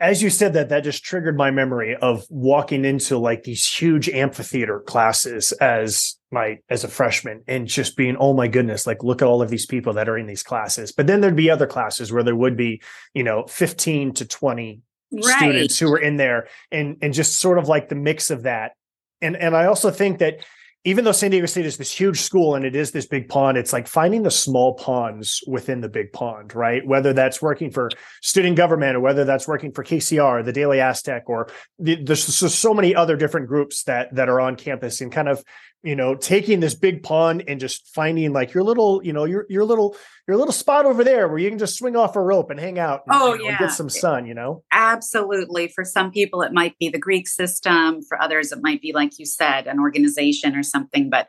as 0.00 0.22
you 0.22 0.30
said 0.30 0.52
that 0.52 0.68
that 0.68 0.84
just 0.84 1.04
triggered 1.04 1.36
my 1.36 1.50
memory 1.50 1.96
of 1.96 2.24
walking 2.30 2.84
into 2.84 3.18
like 3.18 3.42
these 3.42 3.66
huge 3.66 4.08
amphitheater 4.08 4.80
classes 4.80 5.52
as 5.52 6.16
my 6.30 6.58
as 6.68 6.84
a 6.84 6.88
freshman 6.88 7.42
and 7.48 7.66
just 7.66 7.96
being 7.96 8.16
oh 8.18 8.32
my 8.32 8.48
goodness 8.48 8.86
like 8.86 9.02
look 9.02 9.22
at 9.22 9.28
all 9.28 9.42
of 9.42 9.50
these 9.50 9.66
people 9.66 9.92
that 9.92 10.08
are 10.08 10.18
in 10.18 10.26
these 10.26 10.42
classes 10.42 10.92
but 10.92 11.06
then 11.06 11.20
there'd 11.20 11.36
be 11.36 11.50
other 11.50 11.66
classes 11.66 12.12
where 12.12 12.22
there 12.22 12.36
would 12.36 12.56
be 12.56 12.80
you 13.14 13.22
know 13.22 13.44
15 13.46 14.14
to 14.14 14.26
20 14.26 14.80
right. 15.10 15.24
students 15.24 15.78
who 15.78 15.90
were 15.90 15.98
in 15.98 16.16
there 16.16 16.48
and 16.70 16.98
and 17.02 17.14
just 17.14 17.40
sort 17.40 17.58
of 17.58 17.68
like 17.68 17.88
the 17.88 17.94
mix 17.94 18.30
of 18.30 18.42
that 18.42 18.72
and 19.20 19.36
and 19.36 19.56
i 19.56 19.64
also 19.64 19.90
think 19.90 20.18
that 20.18 20.38
even 20.84 21.04
though 21.04 21.12
San 21.12 21.30
Diego 21.30 21.46
State 21.46 21.66
is 21.66 21.76
this 21.76 21.92
huge 21.92 22.20
school 22.20 22.54
and 22.54 22.64
it 22.64 22.76
is 22.76 22.92
this 22.92 23.06
big 23.06 23.28
pond, 23.28 23.58
it's 23.58 23.72
like 23.72 23.86
finding 23.86 24.22
the 24.22 24.30
small 24.30 24.74
ponds 24.74 25.42
within 25.46 25.80
the 25.80 25.88
big 25.88 26.12
pond, 26.12 26.54
right? 26.54 26.86
Whether 26.86 27.12
that's 27.12 27.42
working 27.42 27.70
for 27.70 27.90
student 28.22 28.56
government 28.56 28.96
or 28.96 29.00
whether 29.00 29.24
that's 29.24 29.48
working 29.48 29.72
for 29.72 29.82
KCR, 29.82 30.44
the 30.44 30.52
Daily 30.52 30.80
Aztec, 30.80 31.24
or 31.28 31.48
the, 31.78 32.02
there's 32.02 32.24
so 32.24 32.72
many 32.72 32.94
other 32.94 33.16
different 33.16 33.48
groups 33.48 33.82
that 33.84 34.14
that 34.14 34.28
are 34.28 34.40
on 34.40 34.56
campus 34.56 35.00
and 35.00 35.10
kind 35.10 35.28
of 35.28 35.42
you 35.82 35.94
know 35.94 36.14
taking 36.14 36.60
this 36.60 36.74
big 36.74 37.02
pond 37.02 37.44
and 37.46 37.60
just 37.60 37.88
finding 37.94 38.32
like 38.32 38.52
your 38.52 38.64
little 38.64 39.00
you 39.04 39.12
know 39.12 39.24
your 39.24 39.46
your 39.48 39.64
little 39.64 39.96
your 40.26 40.36
little 40.36 40.52
spot 40.52 40.86
over 40.86 41.04
there 41.04 41.28
where 41.28 41.38
you 41.38 41.48
can 41.48 41.58
just 41.58 41.78
swing 41.78 41.96
off 41.96 42.16
a 42.16 42.20
rope 42.20 42.50
and 42.50 42.58
hang 42.58 42.78
out 42.78 43.02
oh, 43.08 43.12
and, 43.12 43.22
oh 43.22 43.32
you 43.34 43.38
know, 43.38 43.44
yeah 43.50 43.58
get 43.58 43.72
some 43.72 43.88
sun 43.88 44.26
you 44.26 44.34
know? 44.34 44.62
Absolutely. 44.72 45.68
For 45.68 45.84
some 45.84 46.10
people 46.10 46.42
it 46.42 46.52
might 46.52 46.76
be 46.78 46.88
the 46.88 46.98
greek 46.98 47.28
system. 47.28 48.02
For 48.02 48.20
others 48.20 48.52
it 48.52 48.58
might 48.62 48.82
be 48.82 48.92
like 48.92 49.18
you 49.18 49.26
said 49.26 49.66
an 49.66 49.78
organization 49.78 50.56
or 50.56 50.62
something. 50.62 51.10
But 51.10 51.28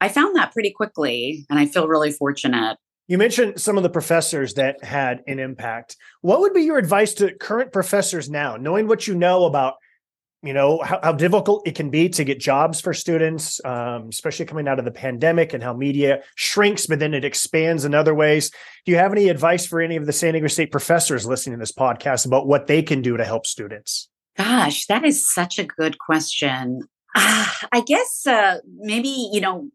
i 0.00 0.08
found 0.08 0.36
that 0.36 0.52
pretty 0.52 0.70
quickly 0.70 1.44
and 1.50 1.58
i 1.58 1.66
feel 1.66 1.88
really 1.88 2.12
fortunate. 2.12 2.78
You 3.08 3.18
mentioned 3.18 3.60
some 3.60 3.78
of 3.78 3.82
the 3.82 3.90
professors 3.90 4.54
that 4.54 4.84
had 4.84 5.22
an 5.26 5.38
impact. 5.38 5.96
What 6.20 6.40
would 6.40 6.52
be 6.52 6.60
your 6.60 6.76
advice 6.76 7.14
to 7.14 7.34
current 7.34 7.72
professors 7.72 8.28
now 8.28 8.56
knowing 8.56 8.86
what 8.86 9.06
you 9.06 9.14
know 9.14 9.44
about 9.44 9.74
you 10.42 10.52
know 10.52 10.80
how, 10.82 11.00
how, 11.02 11.12
difficult 11.12 11.66
it 11.66 11.74
can 11.74 11.90
be 11.90 12.08
to 12.08 12.24
get 12.24 12.38
jobs 12.38 12.80
for 12.80 12.94
students 12.94 13.60
um, 13.64 14.08
especially 14.08 14.46
coming 14.46 14.68
out 14.68 14.78
of 14.78 14.84
the 14.84 14.90
pandemic 14.90 15.52
and 15.52 15.62
how 15.62 15.72
media 15.72 16.22
shrinks 16.36 16.86
but 16.86 16.98
then 16.98 17.14
it 17.14 17.24
expands 17.24 17.84
in 17.84 17.94
other 17.94 18.14
ways. 18.14 18.50
Do 18.84 18.92
you 18.92 18.98
have 18.98 19.12
any 19.12 19.28
advice 19.28 19.66
for 19.66 19.80
any 19.80 19.96
of 19.96 20.06
the 20.06 20.12
san 20.12 20.34
diego 20.34 20.48
state 20.48 20.70
professors 20.70 21.26
listening 21.26 21.58
to 21.58 21.60
this 21.60 21.72
podcast 21.72 22.26
about 22.26 22.46
what 22.46 22.66
they 22.66 22.82
can 22.82 23.02
do 23.02 23.16
to 23.16 23.24
help 23.24 23.46
students? 23.46 24.08
Gosh 24.36 24.86
that 24.86 25.04
is 25.04 25.28
such 25.28 25.58
a 25.58 25.64
good 25.64 25.98
question. 25.98 26.82
Uh, 27.14 27.46
i 27.72 27.80
guess 27.80 28.26
uh, 28.26 28.58
maybe 28.76 29.30
you 29.32 29.40
know 29.40 29.68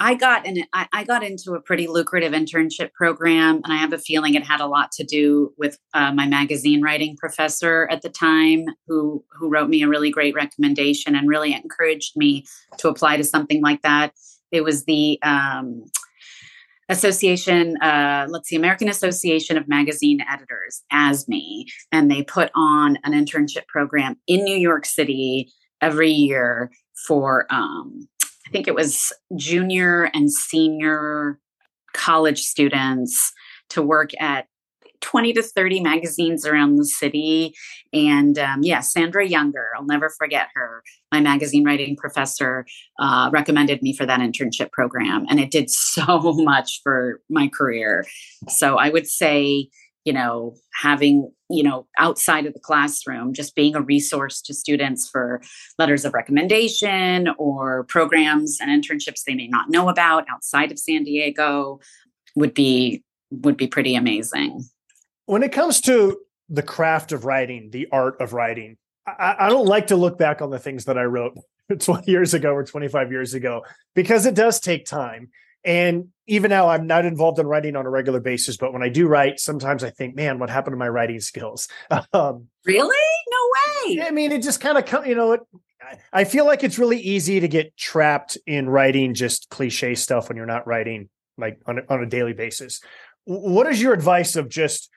I 0.00 0.14
got 0.14 0.46
an 0.46 0.64
I, 0.72 0.86
I, 0.92 1.04
got 1.04 1.22
into 1.22 1.52
a 1.54 1.60
pretty 1.60 1.86
lucrative 1.86 2.32
internship 2.32 2.92
program, 2.92 3.60
and 3.64 3.72
I 3.72 3.76
have 3.76 3.92
a 3.92 3.98
feeling 3.98 4.34
it 4.34 4.44
had 4.44 4.60
a 4.60 4.66
lot 4.66 4.90
to 4.92 5.04
do 5.04 5.52
with 5.56 5.78
uh, 5.94 6.12
my 6.12 6.26
magazine 6.26 6.82
writing 6.82 7.16
professor 7.16 7.88
at 7.90 8.02
the 8.02 8.08
time, 8.08 8.64
who 8.88 9.24
who 9.30 9.48
wrote 9.48 9.68
me 9.68 9.82
a 9.82 9.88
really 9.88 10.10
great 10.10 10.34
recommendation 10.34 11.14
and 11.14 11.28
really 11.28 11.54
encouraged 11.54 12.16
me 12.16 12.44
to 12.78 12.88
apply 12.88 13.16
to 13.16 13.24
something 13.24 13.62
like 13.62 13.82
that. 13.82 14.12
It 14.50 14.64
was 14.64 14.84
the 14.84 15.20
um, 15.22 15.84
Association, 16.90 17.78
uh, 17.78 18.26
let's 18.28 18.48
see, 18.48 18.56
American 18.56 18.90
Association 18.90 19.56
of 19.56 19.66
Magazine 19.66 20.20
Editors, 20.30 20.82
ASME, 20.92 21.64
and 21.92 22.10
they 22.10 22.22
put 22.22 22.50
on 22.54 22.98
an 23.04 23.12
internship 23.12 23.66
program 23.68 24.16
in 24.26 24.44
New 24.44 24.56
York 24.56 24.84
City 24.84 25.50
every 25.80 26.10
year 26.10 26.70
for 27.06 27.46
um, 27.50 28.06
I 28.46 28.50
think 28.50 28.68
it 28.68 28.74
was 28.74 29.12
junior 29.36 30.10
and 30.14 30.30
senior 30.30 31.38
college 31.92 32.40
students 32.40 33.32
to 33.70 33.82
work 33.82 34.10
at 34.20 34.46
20 35.04 35.34
to 35.34 35.42
30 35.42 35.80
magazines 35.80 36.46
around 36.46 36.76
the 36.76 36.84
city. 36.84 37.54
And 37.92 38.38
um, 38.38 38.62
yeah, 38.62 38.80
Sandra 38.80 39.26
Younger, 39.26 39.70
I'll 39.76 39.84
never 39.84 40.08
forget 40.08 40.48
her. 40.54 40.82
My 41.12 41.20
magazine 41.20 41.64
writing 41.64 41.94
professor 41.94 42.64
uh, 42.98 43.28
recommended 43.32 43.82
me 43.82 43.94
for 43.94 44.06
that 44.06 44.20
internship 44.20 44.72
program, 44.72 45.26
and 45.28 45.38
it 45.38 45.50
did 45.50 45.70
so 45.70 46.32
much 46.36 46.80
for 46.82 47.20
my 47.28 47.48
career. 47.48 48.06
So 48.48 48.76
I 48.76 48.88
would 48.88 49.06
say, 49.06 49.68
you 50.04 50.12
know, 50.12 50.54
having, 50.74 51.30
you 51.48 51.62
know, 51.62 51.86
outside 51.98 52.46
of 52.46 52.52
the 52.52 52.60
classroom, 52.60 53.32
just 53.32 53.54
being 53.54 53.74
a 53.74 53.80
resource 53.80 54.42
to 54.42 54.54
students 54.54 55.08
for 55.08 55.40
letters 55.78 56.04
of 56.04 56.12
recommendation 56.14 57.28
or 57.38 57.84
programs 57.84 58.58
and 58.60 58.70
internships 58.70 59.22
they 59.26 59.34
may 59.34 59.48
not 59.48 59.70
know 59.70 59.88
about 59.88 60.26
outside 60.30 60.70
of 60.70 60.78
San 60.78 61.04
Diego 61.04 61.80
would 62.36 62.54
be 62.54 63.02
would 63.30 63.56
be 63.56 63.66
pretty 63.66 63.94
amazing. 63.94 64.62
When 65.26 65.42
it 65.42 65.52
comes 65.52 65.80
to 65.82 66.20
the 66.48 66.62
craft 66.62 67.12
of 67.12 67.24
writing, 67.24 67.70
the 67.70 67.88
art 67.90 68.20
of 68.20 68.32
writing, 68.32 68.76
I, 69.06 69.36
I 69.40 69.48
don't 69.48 69.66
like 69.66 69.88
to 69.88 69.96
look 69.96 70.18
back 70.18 70.42
on 70.42 70.50
the 70.50 70.58
things 70.58 70.84
that 70.84 70.98
I 70.98 71.04
wrote 71.04 71.36
20 71.78 72.10
years 72.10 72.34
ago 72.34 72.52
or 72.52 72.64
25 72.64 73.10
years 73.10 73.34
ago 73.34 73.64
because 73.94 74.26
it 74.26 74.34
does 74.34 74.60
take 74.60 74.84
time. 74.84 75.30
And 75.64 76.08
even 76.26 76.50
now, 76.50 76.68
I'm 76.68 76.86
not 76.86 77.04
involved 77.04 77.38
in 77.38 77.46
writing 77.46 77.76
on 77.76 77.86
a 77.86 77.90
regular 77.90 78.20
basis, 78.20 78.56
but 78.56 78.72
when 78.72 78.82
I 78.82 78.88
do 78.88 79.06
write, 79.06 79.40
sometimes 79.40 79.82
I 79.84 79.90
think, 79.90 80.14
man, 80.14 80.38
what 80.38 80.50
happened 80.50 80.72
to 80.72 80.78
my 80.78 80.88
writing 80.88 81.20
skills? 81.20 81.68
Um, 82.12 82.48
really? 82.64 82.96
No 83.30 83.96
way. 83.96 84.02
I 84.02 84.10
mean, 84.10 84.32
it 84.32 84.42
just 84.42 84.60
kind 84.60 84.78
of, 84.78 85.06
you 85.06 85.14
know, 85.14 85.32
it, 85.32 85.40
I 86.12 86.24
feel 86.24 86.46
like 86.46 86.64
it's 86.64 86.78
really 86.78 87.00
easy 87.00 87.40
to 87.40 87.48
get 87.48 87.76
trapped 87.76 88.38
in 88.46 88.68
writing 88.68 89.14
just 89.14 89.48
cliche 89.50 89.94
stuff 89.94 90.28
when 90.28 90.36
you're 90.36 90.46
not 90.46 90.66
writing 90.66 91.08
like 91.36 91.60
on 91.66 91.78
a, 91.78 91.82
on 91.88 92.02
a 92.02 92.06
daily 92.06 92.32
basis. 92.32 92.80
What 93.24 93.66
is 93.66 93.80
your 93.82 93.92
advice 93.92 94.36
of 94.36 94.48
just 94.48 94.90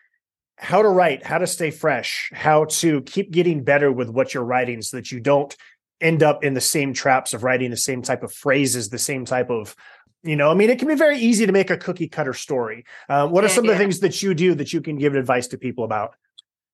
how 0.58 0.82
to 0.82 0.89
write, 0.89 1.25
how 1.25 1.38
to 1.38 1.47
stay 1.47 1.71
fresh, 1.71 2.30
how 2.34 2.65
to 2.65 3.01
keep 3.01 3.32
getting 3.32 3.63
better 3.63 3.91
with 3.91 4.10
what 4.10 4.34
you're 4.34 4.43
writing 4.43 4.82
so 4.82 4.97
that 4.97 5.12
you 5.12 5.19
don't 5.19 5.56
end 6.01 6.23
up 6.23 6.43
in 6.43 6.53
the 6.53 6.62
same 6.62 6.93
traps 6.93 7.34
of 7.34 7.43
writing 7.43 7.71
the 7.71 7.77
same 7.77 8.01
type 8.01 8.23
of 8.23 8.34
phrases, 8.34 8.89
the 8.89 8.97
same 8.97 9.25
type 9.25 9.49
of 9.49 9.75
you 10.23 10.36
know, 10.36 10.51
I 10.51 10.53
mean, 10.53 10.69
it 10.69 10.80
can 10.80 10.88
be 10.88 10.95
very 10.95 11.17
easy 11.17 11.45
to 11.45 11.51
make 11.51 11.69
a 11.69 11.77
cookie 11.77 12.08
cutter 12.08 12.34
story. 12.34 12.86
Uh, 13.10 13.27
what 13.27 13.43
are 13.43 13.49
some 13.49 13.65
yeah. 13.65 13.71
of 13.71 13.77
the 13.77 13.84
things 13.84 13.99
that 13.99 14.21
you 14.21 14.34
do 14.34 14.56
that 14.56 14.73
you 14.73 14.82
can 14.82 14.97
give 14.97 15.15
advice 15.15 15.47
to 15.47 15.58
people 15.58 15.84
about? 15.84 16.15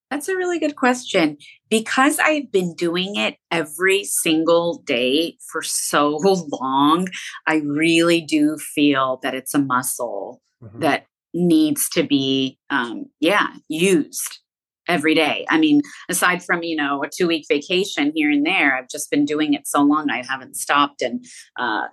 That's 0.10 0.30
a 0.30 0.36
really 0.36 0.60
good 0.60 0.76
question. 0.76 1.38
Because 1.70 2.20
I've 2.20 2.52
been 2.52 2.76
doing 2.76 3.16
it 3.16 3.38
every 3.50 4.04
single 4.04 4.78
day 4.86 5.38
for 5.52 5.64
so 5.64 6.20
long, 6.52 7.08
I 7.48 7.56
really 7.66 8.22
do 8.22 8.58
feel 8.58 9.20
that 9.24 9.34
it's 9.34 9.54
a 9.54 9.60
muscle 9.60 10.42
mm-hmm. 10.62 10.80
that 10.82 11.08
needs 11.34 11.90
to 11.90 12.04
be, 12.04 12.60
um, 12.70 13.06
yeah, 13.20 13.48
used 13.68 14.40
every 14.88 15.16
day. 15.16 15.46
I 15.50 15.58
mean, 15.58 15.82
aside 16.10 16.44
from, 16.44 16.62
you 16.62 16.76
know, 16.76 17.04
a 17.04 17.10
two 17.10 17.28
week 17.28 17.46
vacation 17.50 18.12
here 18.14 18.30
and 18.30 18.46
there, 18.46 18.78
I've 18.78 18.90
just 18.90 19.10
been 19.10 19.26
doing 19.26 19.54
it 19.54 19.68
so 19.68 19.82
long, 19.82 20.10
I 20.10 20.24
haven't 20.24 20.58
stopped. 20.58 21.02
And, 21.02 21.26
uh, 21.58 21.88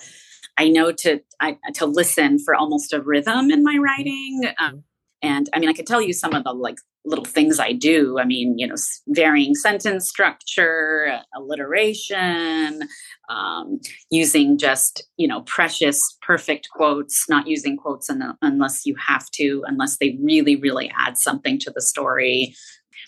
I 0.60 0.68
know 0.68 0.92
to 0.92 1.20
I, 1.40 1.56
to 1.76 1.86
listen 1.86 2.38
for 2.38 2.54
almost 2.54 2.92
a 2.92 3.00
rhythm 3.00 3.50
in 3.50 3.64
my 3.64 3.78
writing. 3.78 4.42
Um, 4.58 4.84
and 5.22 5.48
I 5.54 5.58
mean, 5.58 5.70
I 5.70 5.72
could 5.72 5.86
tell 5.86 6.02
you 6.02 6.12
some 6.12 6.34
of 6.34 6.44
the 6.44 6.52
like 6.52 6.76
little 7.06 7.24
things 7.24 7.58
I 7.58 7.72
do. 7.72 8.18
I 8.18 8.26
mean, 8.26 8.58
you 8.58 8.66
know, 8.66 8.74
varying 9.08 9.54
sentence 9.54 10.06
structure, 10.06 11.18
alliteration, 11.34 12.82
um, 13.30 13.80
using 14.10 14.58
just, 14.58 15.02
you 15.16 15.26
know, 15.26 15.40
precious, 15.42 15.98
perfect 16.20 16.68
quotes, 16.74 17.26
not 17.26 17.46
using 17.46 17.78
quotes 17.78 18.08
the, 18.08 18.36
unless 18.42 18.84
you 18.84 18.94
have 18.96 19.30
to, 19.30 19.64
unless 19.66 19.96
they 19.96 20.18
really, 20.22 20.56
really 20.56 20.92
add 20.94 21.16
something 21.16 21.58
to 21.60 21.70
the 21.74 21.80
story. 21.80 22.54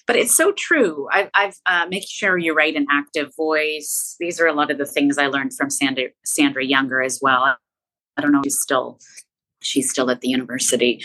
But 0.07 0.17
it's 0.17 0.37
so 0.37 0.53
true. 0.53 1.09
I've, 1.13 1.31
I've 1.33 1.55
uh, 1.65 1.87
making 1.89 2.09
sure 2.11 2.37
you 2.37 2.55
write 2.55 2.75
an 2.75 2.87
active 2.91 3.31
voice. 3.37 4.17
These 4.19 4.41
are 4.41 4.47
a 4.47 4.53
lot 4.53 4.71
of 4.71 4.79
the 4.79 4.87
things 4.87 5.17
I 5.17 5.29
learned 5.29 5.55
from 5.55 5.71
Sandra, 5.71 6.09
Sandra 6.25 6.65
Younger 6.65 7.03
as 7.03 7.21
well. 7.23 7.57
I 8.17 8.21
don't 8.21 8.33
know 8.33 8.43
she's 8.45 8.61
still 8.61 8.99
she's 9.63 9.89
still 9.89 10.11
at 10.11 10.21
the 10.21 10.29
university 10.29 11.01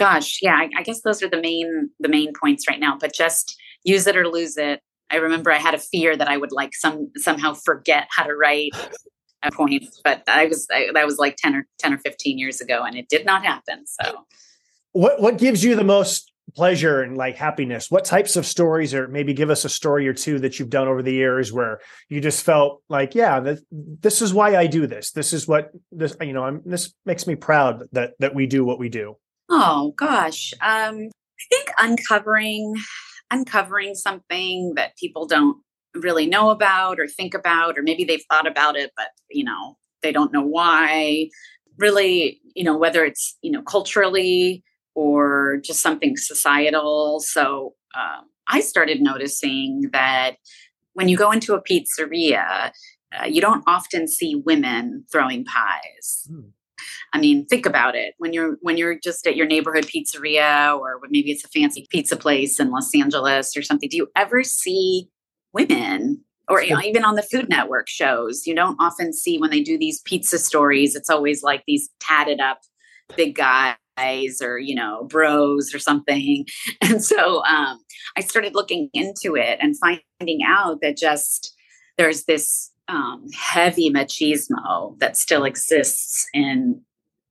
gosh, 0.00 0.38
yeah, 0.40 0.54
I, 0.54 0.70
I 0.78 0.82
guess 0.82 1.02
those 1.02 1.22
are 1.22 1.28
the 1.28 1.40
main 1.40 1.90
the 2.00 2.08
main 2.08 2.32
points 2.32 2.66
right 2.66 2.80
now. 2.80 2.96
But 2.98 3.14
just 3.14 3.56
use 3.84 4.06
it 4.06 4.16
or 4.16 4.26
lose 4.26 4.56
it. 4.56 4.80
I 5.10 5.16
remember 5.16 5.52
I 5.52 5.58
had 5.58 5.74
a 5.74 5.78
fear 5.78 6.16
that 6.16 6.28
I 6.28 6.36
would 6.36 6.52
like 6.52 6.74
some 6.74 7.10
somehow 7.16 7.54
forget 7.54 8.08
how 8.10 8.24
to 8.24 8.34
write 8.34 8.72
a 9.42 9.50
point, 9.52 9.84
but 10.02 10.22
I 10.26 10.46
was 10.46 10.66
I, 10.72 10.88
that 10.94 11.06
was 11.06 11.18
like 11.18 11.36
ten 11.36 11.54
or 11.54 11.66
ten 11.78 11.92
or 11.92 11.98
fifteen 11.98 12.38
years 12.38 12.60
ago, 12.60 12.82
and 12.82 12.96
it 12.96 13.08
did 13.08 13.26
not 13.26 13.44
happen. 13.44 13.86
So, 13.86 14.24
what 14.92 15.20
what 15.20 15.38
gives 15.38 15.62
you 15.62 15.76
the 15.76 15.84
most 15.84 16.29
pleasure 16.54 17.02
and 17.02 17.16
like 17.16 17.36
happiness? 17.36 17.90
What 17.90 18.04
types 18.04 18.36
of 18.36 18.46
stories, 18.46 18.94
or 18.94 19.08
maybe 19.08 19.34
give 19.34 19.50
us 19.50 19.64
a 19.64 19.68
story 19.68 20.06
or 20.08 20.12
two 20.12 20.38
that 20.40 20.58
you've 20.58 20.70
done 20.70 20.88
over 20.88 21.02
the 21.02 21.12
years 21.12 21.52
where 21.52 21.80
you 22.08 22.20
just 22.20 22.44
felt 22.44 22.82
like, 22.88 23.14
yeah, 23.14 23.54
this, 23.70 24.22
is 24.22 24.34
why 24.34 24.56
I 24.56 24.66
do 24.66 24.86
this. 24.86 25.12
This 25.12 25.32
is 25.32 25.46
what 25.46 25.70
this 25.92 26.16
you 26.20 26.32
know. 26.32 26.44
I'm, 26.44 26.62
this 26.64 26.94
makes 27.06 27.26
me 27.26 27.34
proud 27.34 27.84
that 27.92 28.14
that 28.18 28.34
we 28.34 28.46
do 28.46 28.64
what 28.64 28.78
we 28.78 28.88
do. 28.88 29.16
Oh 29.48 29.92
gosh. 29.96 30.52
Um, 30.60 31.08
I 31.08 31.44
think 31.48 31.70
uncovering 31.78 32.76
uncovering 33.30 33.94
something 33.94 34.74
that 34.74 34.96
people 34.96 35.26
don't 35.26 35.58
really 35.94 36.26
know 36.26 36.50
about 36.50 37.00
or 37.00 37.06
think 37.06 37.34
about, 37.34 37.78
or 37.78 37.82
maybe 37.82 38.04
they've 38.04 38.24
thought 38.30 38.46
about 38.46 38.76
it, 38.76 38.92
but 38.96 39.08
you 39.30 39.44
know, 39.44 39.76
they 40.02 40.12
don't 40.12 40.32
know 40.32 40.42
why. 40.42 41.28
Really, 41.78 42.40
you 42.54 42.64
know, 42.64 42.76
whether 42.76 43.04
it's, 43.04 43.38
you 43.40 43.50
know, 43.50 43.62
culturally 43.62 44.62
or 44.94 45.58
just 45.64 45.80
something 45.82 46.16
societal. 46.16 47.20
So 47.20 47.74
um, 47.96 48.26
I 48.48 48.60
started 48.60 49.00
noticing 49.00 49.90
that 49.92 50.36
when 50.94 51.08
you 51.08 51.16
go 51.16 51.30
into 51.30 51.54
a 51.54 51.62
pizzeria, 51.62 52.72
uh, 53.18 53.24
you 53.26 53.40
don't 53.40 53.64
often 53.66 54.06
see 54.08 54.34
women 54.34 55.04
throwing 55.10 55.44
pies. 55.44 56.28
Mm. 56.30 56.50
I 57.12 57.18
mean, 57.18 57.46
think 57.46 57.66
about 57.66 57.96
it. 57.96 58.14
When 58.18 58.32
you're 58.32 58.56
when 58.62 58.76
you're 58.76 58.98
just 58.98 59.26
at 59.26 59.36
your 59.36 59.46
neighborhood 59.46 59.86
pizzeria 59.86 60.78
or 60.78 61.00
maybe 61.10 61.30
it's 61.30 61.44
a 61.44 61.48
fancy 61.48 61.86
pizza 61.90 62.16
place 62.16 62.60
in 62.60 62.70
Los 62.70 62.94
Angeles 62.94 63.56
or 63.56 63.62
something, 63.62 63.88
do 63.88 63.96
you 63.96 64.08
ever 64.16 64.44
see 64.44 65.08
women 65.52 66.24
or 66.48 66.62
you 66.62 66.74
know, 66.74 66.82
even 66.82 67.04
on 67.04 67.14
the 67.14 67.22
Food 67.22 67.48
Network 67.48 67.88
shows, 67.88 68.46
you 68.46 68.54
don't 68.54 68.76
often 68.80 69.12
see 69.12 69.38
when 69.38 69.50
they 69.50 69.62
do 69.62 69.78
these 69.78 70.00
pizza 70.00 70.36
stories, 70.38 70.96
it's 70.96 71.08
always 71.08 71.44
like 71.44 71.62
these 71.66 71.88
tatted 72.00 72.40
up 72.40 72.60
big 73.16 73.36
guys 73.36 73.76
or 74.42 74.58
you 74.58 74.74
know 74.74 75.04
bros 75.04 75.74
or 75.74 75.78
something 75.78 76.46
and 76.80 77.04
so 77.04 77.42
um, 77.44 77.78
i 78.16 78.20
started 78.20 78.54
looking 78.54 78.88
into 78.92 79.36
it 79.36 79.58
and 79.60 79.76
finding 79.78 80.40
out 80.46 80.80
that 80.80 80.96
just 80.96 81.54
there's 81.98 82.24
this 82.24 82.72
um, 82.88 83.26
heavy 83.34 83.90
machismo 83.90 84.98
that 84.98 85.16
still 85.16 85.44
exists 85.44 86.26
in 86.34 86.80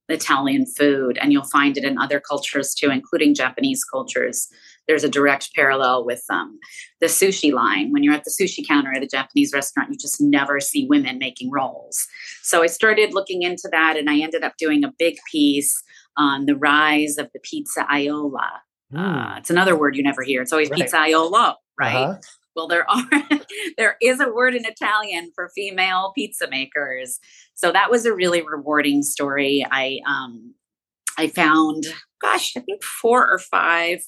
Italian 0.09 0.65
food, 0.65 1.17
and 1.21 1.31
you'll 1.31 1.43
find 1.43 1.77
it 1.77 1.83
in 1.83 1.97
other 1.97 2.19
cultures 2.19 2.73
too, 2.73 2.89
including 2.89 3.35
Japanese 3.35 3.83
cultures. 3.83 4.47
There's 4.87 5.03
a 5.03 5.09
direct 5.09 5.53
parallel 5.53 6.05
with 6.05 6.23
um, 6.31 6.57
the 6.99 7.07
sushi 7.07 7.53
line. 7.53 7.91
When 7.91 8.03
you're 8.03 8.15
at 8.15 8.23
the 8.23 8.31
sushi 8.31 8.67
counter 8.67 8.91
at 8.91 9.03
a 9.03 9.07
Japanese 9.07 9.53
restaurant, 9.53 9.89
you 9.91 9.97
just 9.97 10.19
never 10.19 10.59
see 10.59 10.87
women 10.89 11.19
making 11.19 11.51
rolls. 11.51 12.07
So 12.41 12.63
I 12.63 12.67
started 12.67 13.13
looking 13.13 13.43
into 13.43 13.69
that, 13.71 13.97
and 13.97 14.09
I 14.09 14.19
ended 14.19 14.43
up 14.43 14.53
doing 14.57 14.83
a 14.83 14.93
big 14.97 15.17
piece 15.31 15.83
on 16.19 16.45
the 16.45 16.55
rise 16.55 17.17
of 17.17 17.29
the 17.33 17.39
pizzaiola. 17.39 18.49
Mm. 18.93 19.33
Uh, 19.33 19.37
it's 19.37 19.49
another 19.49 19.77
word 19.77 19.95
you 19.95 20.03
never 20.03 20.21
hear. 20.21 20.41
It's 20.41 20.51
always 20.51 20.69
right. 20.69 20.81
pizzaiolo, 20.81 21.55
right? 21.79 21.95
Uh-huh. 21.95 22.17
Well, 22.55 22.67
there 22.67 22.89
are 22.89 23.05
there 23.77 23.95
is 24.01 24.19
a 24.19 24.29
word 24.29 24.53
in 24.53 24.65
Italian 24.65 25.31
for 25.33 25.49
female 25.55 26.11
pizza 26.13 26.47
makers. 26.49 27.19
So 27.53 27.71
that 27.71 27.89
was 27.89 28.05
a 28.05 28.13
really 28.13 28.41
rewarding 28.41 29.01
story. 29.01 29.65
I 29.71 29.99
um 30.05 30.53
I 31.17 31.27
found, 31.27 31.85
gosh, 32.21 32.53
I 32.55 32.61
think 32.61 32.83
four 32.83 33.29
or 33.29 33.39
five 33.39 33.99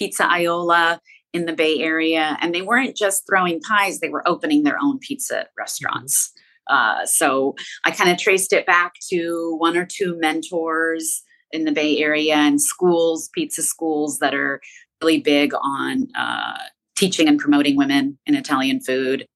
pizzaiola 0.00 0.98
in 1.32 1.46
the 1.46 1.52
Bay 1.52 1.80
Area, 1.80 2.36
and 2.40 2.54
they 2.54 2.62
weren't 2.62 2.96
just 2.96 3.24
throwing 3.28 3.60
pies; 3.60 4.00
they 4.00 4.08
were 4.08 4.26
opening 4.26 4.64
their 4.64 4.78
own 4.82 4.98
pizza 4.98 5.46
restaurants. 5.56 6.32
Uh, 6.68 7.04
so 7.04 7.54
I 7.84 7.90
kind 7.90 8.10
of 8.10 8.18
traced 8.18 8.52
it 8.52 8.66
back 8.66 8.94
to 9.10 9.56
one 9.58 9.76
or 9.76 9.84
two 9.84 10.16
mentors 10.18 11.22
in 11.52 11.64
the 11.64 11.72
Bay 11.72 11.98
Area 11.98 12.36
and 12.36 12.60
schools, 12.60 13.28
pizza 13.34 13.62
schools 13.62 14.18
that 14.18 14.34
are 14.34 14.60
really 15.02 15.20
big 15.20 15.52
on 15.54 16.08
uh, 16.16 16.58
teaching 16.96 17.28
and 17.28 17.38
promoting 17.38 17.76
women 17.76 18.18
in 18.26 18.34
Italian 18.34 18.80
food. 18.80 19.26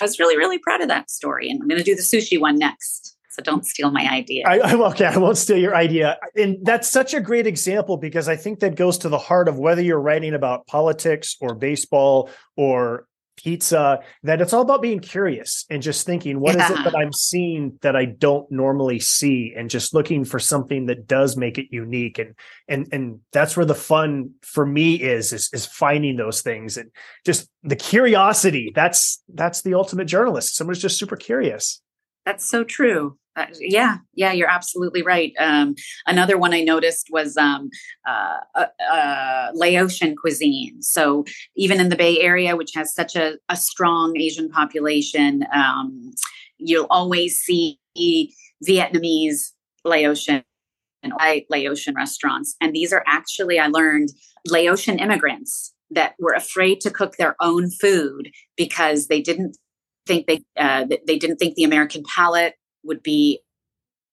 I 0.00 0.04
was 0.04 0.18
really, 0.18 0.36
really 0.36 0.58
proud 0.58 0.80
of 0.80 0.88
that 0.88 1.10
story. 1.10 1.50
And 1.50 1.60
I'm 1.60 1.68
going 1.68 1.78
to 1.78 1.84
do 1.84 1.94
the 1.94 2.02
sushi 2.02 2.40
one 2.40 2.58
next. 2.58 3.16
So 3.30 3.42
don't 3.42 3.66
steal 3.66 3.90
my 3.90 4.08
idea. 4.08 4.44
I, 4.46 4.72
am 4.72 4.80
okay. 4.82 5.06
I 5.06 5.16
won't 5.18 5.36
steal 5.36 5.56
your 5.56 5.74
idea. 5.74 6.18
And 6.36 6.58
that's 6.62 6.88
such 6.88 7.14
a 7.14 7.20
great 7.20 7.48
example 7.48 7.96
because 7.96 8.28
I 8.28 8.36
think 8.36 8.60
that 8.60 8.76
goes 8.76 8.96
to 8.98 9.08
the 9.08 9.18
heart 9.18 9.48
of 9.48 9.58
whether 9.58 9.82
you're 9.82 10.00
writing 10.00 10.34
about 10.34 10.68
politics 10.68 11.36
or 11.40 11.54
baseball 11.54 12.30
or 12.56 13.08
pizza 13.36 14.00
that 14.22 14.40
it's 14.40 14.52
all 14.52 14.62
about 14.62 14.82
being 14.82 15.00
curious 15.00 15.64
and 15.70 15.82
just 15.82 16.06
thinking 16.06 16.40
what 16.40 16.56
yeah. 16.56 16.64
is 16.64 16.78
it 16.78 16.84
that 16.84 16.96
i'm 16.96 17.12
seeing 17.12 17.78
that 17.82 17.96
i 17.96 18.04
don't 18.04 18.50
normally 18.50 18.98
see? 18.98 19.54
And 19.56 19.70
just 19.70 19.94
looking 19.94 20.24
for 20.24 20.38
something 20.38 20.86
that 20.86 21.06
does 21.06 21.36
make 21.36 21.58
it 21.58 21.66
unique. 21.70 22.18
And 22.18 22.34
and 22.68 22.88
and 22.92 23.20
that's 23.32 23.56
where 23.56 23.66
the 23.66 23.74
fun 23.74 24.30
for 24.42 24.64
me 24.64 24.94
is 24.94 25.32
is, 25.32 25.50
is 25.52 25.66
finding 25.66 26.16
those 26.16 26.42
things. 26.42 26.76
And 26.76 26.90
just 27.24 27.48
the 27.62 27.76
curiosity 27.76 28.72
that's 28.74 29.22
that's 29.32 29.62
the 29.62 29.74
ultimate 29.74 30.06
journalist. 30.06 30.56
Someone's 30.56 30.82
just 30.82 30.98
super 30.98 31.16
curious 31.16 31.80
that's 32.24 32.44
so 32.44 32.64
true 32.64 33.18
uh, 33.36 33.46
yeah, 33.58 33.98
yeah, 34.14 34.32
you're 34.32 34.50
absolutely 34.50 35.02
right. 35.02 35.32
Um, 35.40 35.74
another 36.06 36.38
one 36.38 36.54
I 36.54 36.60
noticed 36.60 37.08
was 37.10 37.36
um, 37.36 37.68
uh, 38.06 38.38
uh, 38.54 38.66
uh, 38.88 39.50
Laotian 39.54 40.14
cuisine. 40.14 40.80
So 40.82 41.24
even 41.56 41.80
in 41.80 41.88
the 41.88 41.96
Bay 41.96 42.20
Area, 42.20 42.56
which 42.56 42.70
has 42.74 42.94
such 42.94 43.16
a, 43.16 43.36
a 43.48 43.56
strong 43.56 44.16
Asian 44.16 44.48
population, 44.48 45.44
um, 45.52 46.12
you'll 46.58 46.86
always 46.90 47.38
see 47.38 47.78
Vietnamese, 48.64 49.52
Laotian, 49.84 50.44
and 51.02 51.12
Laotian 51.50 51.94
restaurants. 51.94 52.54
And 52.60 52.72
these 52.72 52.92
are 52.92 53.02
actually, 53.06 53.58
I 53.58 53.66
learned, 53.66 54.10
Laotian 54.46 54.98
immigrants 54.98 55.72
that 55.90 56.14
were 56.18 56.34
afraid 56.34 56.80
to 56.82 56.90
cook 56.90 57.16
their 57.16 57.34
own 57.40 57.70
food 57.70 58.30
because 58.56 59.06
they 59.08 59.20
didn't 59.20 59.56
think 60.06 60.26
they 60.26 60.42
uh, 60.56 60.86
they 61.06 61.18
didn't 61.18 61.36
think 61.36 61.54
the 61.54 61.64
American 61.64 62.02
palate 62.04 62.54
would 62.84 63.02
be 63.02 63.40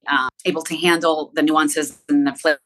uh, 0.07 0.29
able 0.45 0.63
to 0.63 0.75
handle 0.75 1.31
the 1.35 1.41
nuances 1.41 2.01
and 2.09 2.25
the 2.25 2.57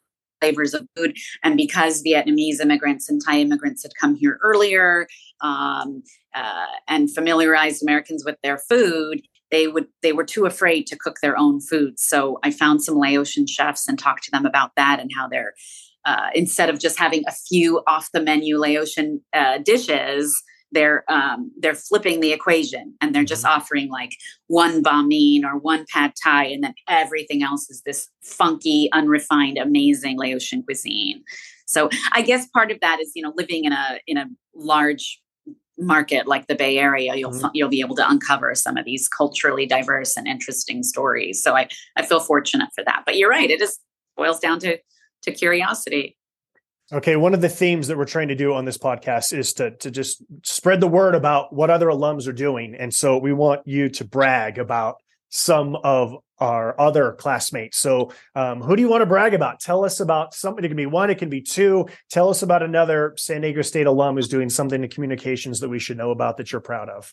flavors 0.41 0.73
of 0.73 0.87
food. 0.95 1.17
And 1.43 1.57
because 1.57 2.03
Vietnamese 2.03 2.59
immigrants 2.61 3.09
and 3.09 3.21
Thai 3.25 3.39
immigrants 3.39 3.83
had 3.83 3.91
come 3.99 4.15
here 4.15 4.39
earlier 4.43 5.07
um, 5.41 6.03
uh, 6.33 6.65
and 6.87 7.13
familiarized 7.13 7.81
Americans 7.81 8.23
with 8.25 8.37
their 8.43 8.57
food, 8.57 9.21
they 9.51 9.67
would 9.67 9.87
they 10.01 10.13
were 10.13 10.25
too 10.25 10.45
afraid 10.45 10.87
to 10.87 10.97
cook 10.97 11.17
their 11.21 11.37
own 11.37 11.61
food. 11.61 11.99
So 11.99 12.39
I 12.43 12.51
found 12.51 12.83
some 12.83 12.95
Laotian 12.95 13.47
chefs 13.47 13.87
and 13.87 13.97
talked 13.97 14.23
to 14.25 14.31
them 14.31 14.45
about 14.45 14.71
that 14.75 14.99
and 14.99 15.11
how 15.15 15.27
they're 15.27 15.53
uh, 16.05 16.29
instead 16.35 16.69
of 16.69 16.79
just 16.79 16.99
having 16.99 17.23
a 17.27 17.31
few 17.31 17.81
off 17.87 18.11
the 18.11 18.21
menu 18.21 18.57
Laotian 18.57 19.21
uh, 19.33 19.57
dishes 19.59 20.35
they're 20.75 21.03
um, 21.07 21.51
they're 21.57 21.73
flipping 21.73 22.19
the 22.19 22.33
equation 22.33 22.93
and 23.01 23.15
they're 23.15 23.23
just 23.23 23.43
mm-hmm. 23.43 23.59
offering 23.59 23.89
like 23.89 24.11
one 24.47 24.83
banh 24.83 25.07
mi 25.07 25.41
or 25.43 25.57
one 25.57 25.85
pad 25.91 26.13
thai 26.23 26.45
and 26.45 26.63
then 26.63 26.75
everything 26.87 27.41
else 27.41 27.69
is 27.69 27.81
this 27.85 28.07
funky 28.21 28.89
unrefined 28.93 29.57
amazing 29.57 30.19
laotian 30.19 30.61
cuisine 30.61 31.23
so 31.65 31.89
i 32.13 32.21
guess 32.21 32.47
part 32.49 32.69
of 32.69 32.79
that 32.81 32.99
is 32.99 33.11
you 33.15 33.23
know 33.23 33.33
living 33.35 33.65
in 33.65 33.71
a 33.71 33.99
in 34.05 34.17
a 34.17 34.27
large 34.53 35.19
market 35.77 36.27
like 36.27 36.47
the 36.47 36.55
bay 36.55 36.77
area 36.77 37.15
you'll 37.15 37.31
mm-hmm. 37.31 37.47
you'll 37.53 37.69
be 37.69 37.81
able 37.81 37.95
to 37.95 38.07
uncover 38.07 38.53
some 38.53 38.77
of 38.77 38.85
these 38.85 39.07
culturally 39.07 39.65
diverse 39.65 40.15
and 40.15 40.27
interesting 40.27 40.83
stories 40.83 41.41
so 41.41 41.55
i 41.55 41.67
i 41.95 42.05
feel 42.05 42.19
fortunate 42.19 42.69
for 42.75 42.83
that 42.83 43.03
but 43.05 43.17
you're 43.17 43.29
right 43.29 43.49
it 43.49 43.59
just 43.59 43.81
boils 44.15 44.39
down 44.39 44.59
to 44.59 44.77
to 45.21 45.31
curiosity 45.31 46.17
Okay, 46.93 47.15
one 47.15 47.33
of 47.33 47.41
the 47.41 47.49
themes 47.49 47.87
that 47.87 47.97
we're 47.97 48.05
trying 48.05 48.27
to 48.27 48.35
do 48.35 48.53
on 48.53 48.65
this 48.65 48.77
podcast 48.77 49.35
is 49.35 49.53
to 49.53 49.71
to 49.77 49.89
just 49.89 50.23
spread 50.43 50.79
the 50.79 50.87
word 50.87 51.15
about 51.15 51.51
what 51.51 51.71
other 51.71 51.87
alums 51.87 52.27
are 52.27 52.33
doing, 52.33 52.75
and 52.75 52.93
so 52.93 53.17
we 53.17 53.33
want 53.33 53.61
you 53.65 53.89
to 53.89 54.05
brag 54.05 54.59
about 54.59 54.97
some 55.29 55.75
of 55.77 56.15
our 56.37 56.79
other 56.79 57.13
classmates. 57.13 57.79
So, 57.79 58.11
um, 58.35 58.61
who 58.61 58.75
do 58.75 58.83
you 58.83 58.87
want 58.87 59.01
to 59.01 59.07
brag 59.07 59.33
about? 59.33 59.59
Tell 59.59 59.83
us 59.83 59.99
about 59.99 60.35
something. 60.35 60.63
It 60.63 60.67
can 60.67 60.77
be 60.77 60.85
one, 60.85 61.09
it 61.09 61.17
can 61.17 61.29
be 61.29 61.41
two. 61.41 61.87
Tell 62.11 62.29
us 62.29 62.43
about 62.43 62.61
another 62.61 63.15
San 63.17 63.41
Diego 63.41 63.63
State 63.63 63.87
alum 63.87 64.15
who's 64.15 64.27
doing 64.27 64.49
something 64.51 64.83
in 64.83 64.89
communications 64.89 65.61
that 65.61 65.69
we 65.69 65.79
should 65.79 65.97
know 65.97 66.11
about 66.11 66.37
that 66.37 66.51
you're 66.51 66.61
proud 66.61 66.89
of. 66.89 67.11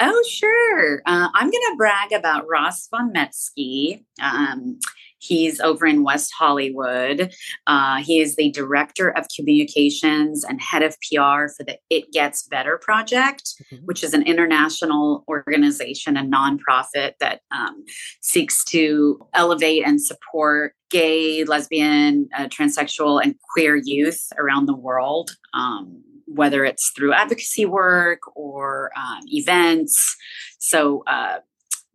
Oh, 0.00 0.24
sure. 0.28 1.02
Uh, 1.06 1.28
I'm 1.34 1.50
going 1.50 1.52
to 1.52 1.74
brag 1.76 2.12
about 2.12 2.46
Ross 2.48 2.88
von 2.90 3.12
Metzke. 3.12 4.02
Um, 4.20 4.78
He's 5.20 5.60
over 5.60 5.86
in 5.86 6.02
West 6.02 6.32
Hollywood. 6.36 7.32
Uh, 7.66 8.02
he 8.02 8.20
is 8.20 8.36
the 8.36 8.50
director 8.50 9.10
of 9.10 9.26
communications 9.34 10.44
and 10.44 10.60
head 10.60 10.82
of 10.82 10.96
PR 11.00 11.48
for 11.54 11.64
the 11.66 11.78
It 11.90 12.10
Gets 12.10 12.44
Better 12.44 12.78
Project, 12.78 13.52
mm-hmm. 13.72 13.84
which 13.84 14.02
is 14.02 14.14
an 14.14 14.22
international 14.22 15.24
organization 15.28 16.16
and 16.16 16.32
nonprofit 16.32 17.12
that 17.20 17.40
um, 17.50 17.84
seeks 18.22 18.64
to 18.66 19.20
elevate 19.34 19.86
and 19.86 20.02
support 20.02 20.74
gay, 20.90 21.44
lesbian, 21.44 22.28
uh, 22.36 22.48
transsexual, 22.48 23.22
and 23.22 23.34
queer 23.52 23.76
youth 23.76 24.32
around 24.38 24.66
the 24.66 24.76
world. 24.76 25.32
Um, 25.52 26.02
whether 26.34 26.64
it's 26.64 26.92
through 26.96 27.12
advocacy 27.12 27.66
work 27.66 28.20
or 28.34 28.90
um, 28.96 29.20
events. 29.26 30.16
So, 30.58 31.02
uh, 31.06 31.38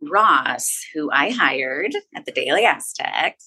Ross, 0.02 0.68
who 0.94 1.10
I 1.10 1.30
hired 1.30 1.92
at 2.14 2.26
the 2.26 2.32
Daily 2.32 2.64
Aztec. 2.64 3.38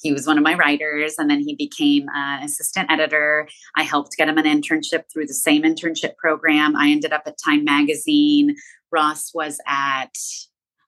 He 0.00 0.12
was 0.12 0.26
one 0.26 0.36
of 0.36 0.44
my 0.44 0.54
writers, 0.54 1.14
and 1.18 1.30
then 1.30 1.40
he 1.40 1.56
became 1.56 2.06
an 2.14 2.42
assistant 2.42 2.90
editor. 2.92 3.48
I 3.76 3.84
helped 3.84 4.16
get 4.16 4.28
him 4.28 4.38
an 4.38 4.44
internship 4.44 5.04
through 5.12 5.26
the 5.26 5.34
same 5.34 5.62
internship 5.62 6.16
program. 6.16 6.76
I 6.76 6.90
ended 6.90 7.12
up 7.12 7.22
at 7.26 7.38
Time 7.42 7.64
Magazine. 7.64 8.54
Ross 8.92 9.32
was 9.34 9.60
at 9.66 10.14